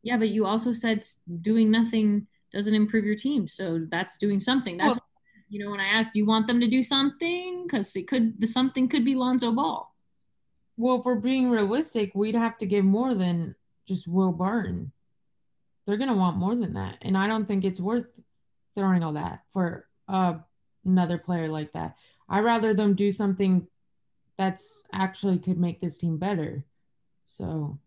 [0.02, 1.04] Yeah, but you also said
[1.42, 3.48] doing nothing doesn't improve your team.
[3.48, 4.78] So that's doing something.
[4.78, 5.04] That's Well-
[5.50, 7.64] you know when I asked, you want them to do something?
[7.64, 9.94] Because it could the something could be Lonzo Ball.
[10.78, 13.56] Well, if we're being realistic, we'd have to give more than
[13.88, 14.92] just Will Barton.
[15.86, 18.06] They're gonna want more than that, and I don't think it's worth
[18.76, 20.38] throwing all that for uh,
[20.86, 21.98] another player like that.
[22.30, 23.68] I'd rather them do something
[24.40, 26.64] that's actually could make this team better.
[27.28, 27.78] So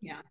[0.00, 0.22] Yeah, Yeah.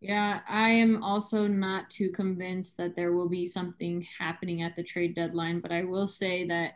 [0.00, 4.82] Yeah, I am also not too convinced that there will be something happening at the
[4.82, 6.74] trade deadline, but I will say that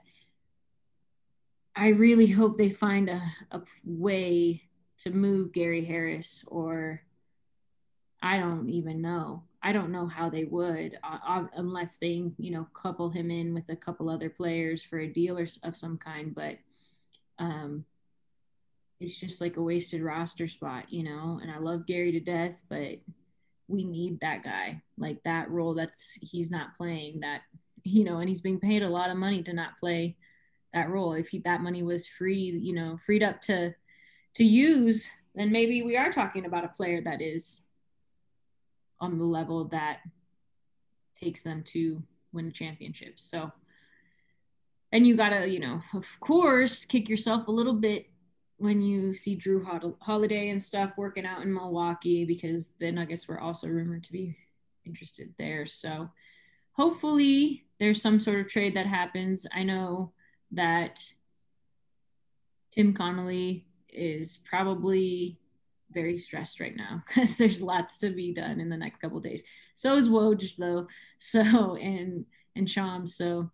[1.75, 4.63] I really hope they find a, a way
[5.01, 7.03] to move Gary Harris, or
[8.23, 9.43] I don't even know.
[9.67, 13.65] I don't know how they would, uh, unless they, you know, couple him in with
[13.69, 16.33] a couple other players for a deal or of some kind.
[16.33, 16.59] But
[17.41, 17.85] um,
[19.01, 21.41] it's just like a wasted roster spot, you know.
[21.43, 23.01] And I love Gary to death, but
[23.67, 27.41] we need that guy, like that role that's he's not playing that,
[27.83, 30.17] you know, and he's being paid a lot of money to not play
[30.75, 31.15] that role.
[31.15, 33.75] If he, that money was free, you know, freed up to
[34.35, 37.63] to use, then maybe we are talking about a player that is
[39.01, 40.01] on the level that
[41.15, 43.29] takes them to win championships.
[43.31, 43.53] So
[44.93, 48.07] and you gotta, you know, of course, kick yourself a little bit
[48.59, 53.41] when you see Jrue Holiday and stuff working out in Milwaukee because the Nuggets were
[53.41, 54.37] also rumored to be
[54.87, 55.67] interested there.
[55.67, 56.11] So
[56.73, 59.47] hopefully there's some sort of trade that happens.
[59.55, 60.13] I know
[60.53, 61.03] that
[62.73, 65.39] Tim Connolly is probably
[65.97, 69.43] very stressed right now because there's lots to be done in the next couple days.
[69.75, 70.87] So is Woj though.
[71.19, 73.07] So and and Sham.
[73.07, 73.51] So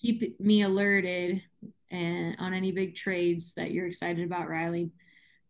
[0.00, 1.42] keep me alerted
[1.90, 4.92] and on any big trades that you're excited about, Reilly,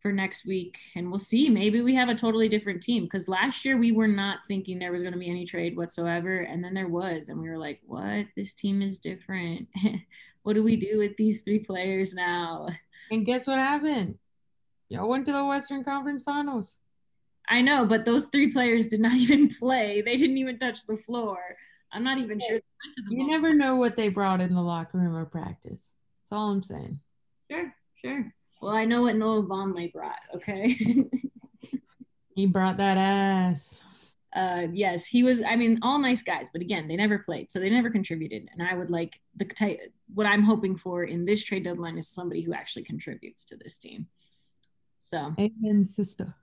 [0.00, 0.78] for next week.
[0.96, 1.50] And we'll see.
[1.50, 4.92] Maybe we have a totally different team because last year we were not thinking there
[4.92, 6.38] was going to be any trade whatsoever.
[6.38, 7.28] And then there was.
[7.28, 8.26] And we were like, what?
[8.34, 9.68] This team is different.
[10.42, 12.68] what do we do with these three players now?
[13.10, 14.18] and guess what happened?
[14.88, 16.78] Y'all went to the Western Conference Finals.
[17.48, 20.02] I know, but those three players did not even play.
[20.02, 21.38] They didn't even touch the floor.
[21.92, 24.54] I'm not even sure they went to the You never know what they brought in
[24.54, 25.92] the locker room or practice.
[26.22, 27.00] That's all I'm saying.
[27.50, 27.74] Sure,
[28.04, 28.34] sure.
[28.60, 30.76] Well, I know what Noah Vonleh brought, okay?
[32.34, 33.80] He brought that ass.
[34.32, 35.42] uh, yes, he was.
[35.42, 38.48] I mean, all nice guys, but again, they never played, so they never contributed.
[38.52, 39.80] And I would like the type.
[40.14, 43.76] What I'm hoping for in this trade deadline is somebody who actually contributes to this
[43.76, 44.06] team.
[45.10, 46.34] So, amen, sister.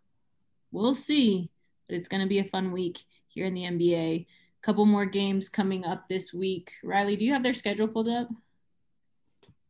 [0.71, 1.51] We'll see,
[1.87, 3.93] but it's going to be a fun week here in the NBA.
[3.93, 4.27] A
[4.63, 6.73] Couple more games coming up this week.
[6.83, 8.27] Reilly, do you have their schedule pulled up?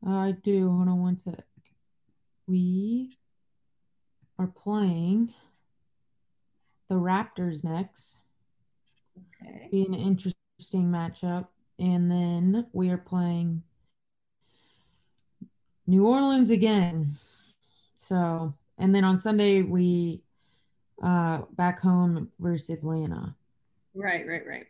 [0.08, 0.70] I do.
[0.70, 1.44] Hold on one sec.
[2.48, 3.12] We
[4.40, 5.34] are playing
[6.88, 8.20] the Raptors next.
[9.44, 9.68] Okay.
[9.72, 11.48] Be an interesting matchup.
[11.80, 13.64] And then we are playing
[15.86, 17.10] New Orleans again.
[17.96, 20.22] So, and then on Sunday we
[21.04, 23.36] uh back home versus Atlanta.
[23.94, 24.68] Right, right, right.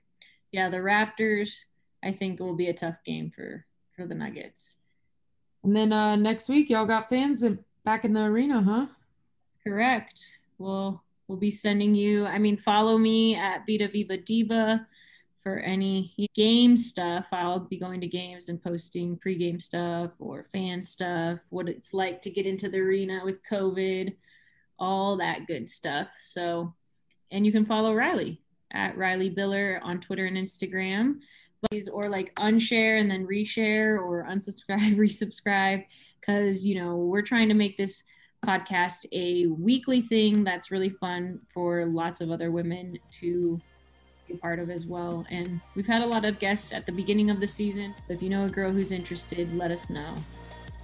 [0.52, 1.66] Yeah, the Raptors
[2.04, 4.78] I think will be a tough game for for the Nuggets.
[5.64, 7.44] And then uh next week y'all got fans
[7.84, 8.88] back in the arena, huh?
[9.64, 10.40] Correct.
[10.58, 12.26] We'll we'll be sending you.
[12.26, 14.88] I mean, follow me at Vida Viva Diva
[15.46, 17.28] for any game stuff.
[17.32, 22.20] I'll be going to games and posting pregame stuff or fan stuff, what it's like
[22.24, 24.16] to get into the arena with COVID,
[24.80, 26.08] all that good stuff.
[26.20, 26.74] So,
[27.32, 28.42] and you can follow Reilly
[28.74, 31.20] at Reilly Biller on Twitter and Instagram.
[31.70, 35.86] Please, or like unshare and then reshare or unsubscribe, resubscribe,
[36.20, 38.04] because you know we're trying to make this
[38.44, 43.62] podcast a weekly thing that's really fun for lots of other women to
[44.28, 45.26] be part of as well.
[45.30, 47.94] And we've had a lot of guests at the beginning of the season.
[48.10, 50.16] If you know a girl who's interested, let us know.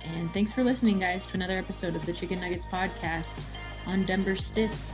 [0.03, 3.45] And thanks for listening, guys, to another episode of the Chick N' Nuggets podcast
[3.85, 4.93] on Denver Stiffs.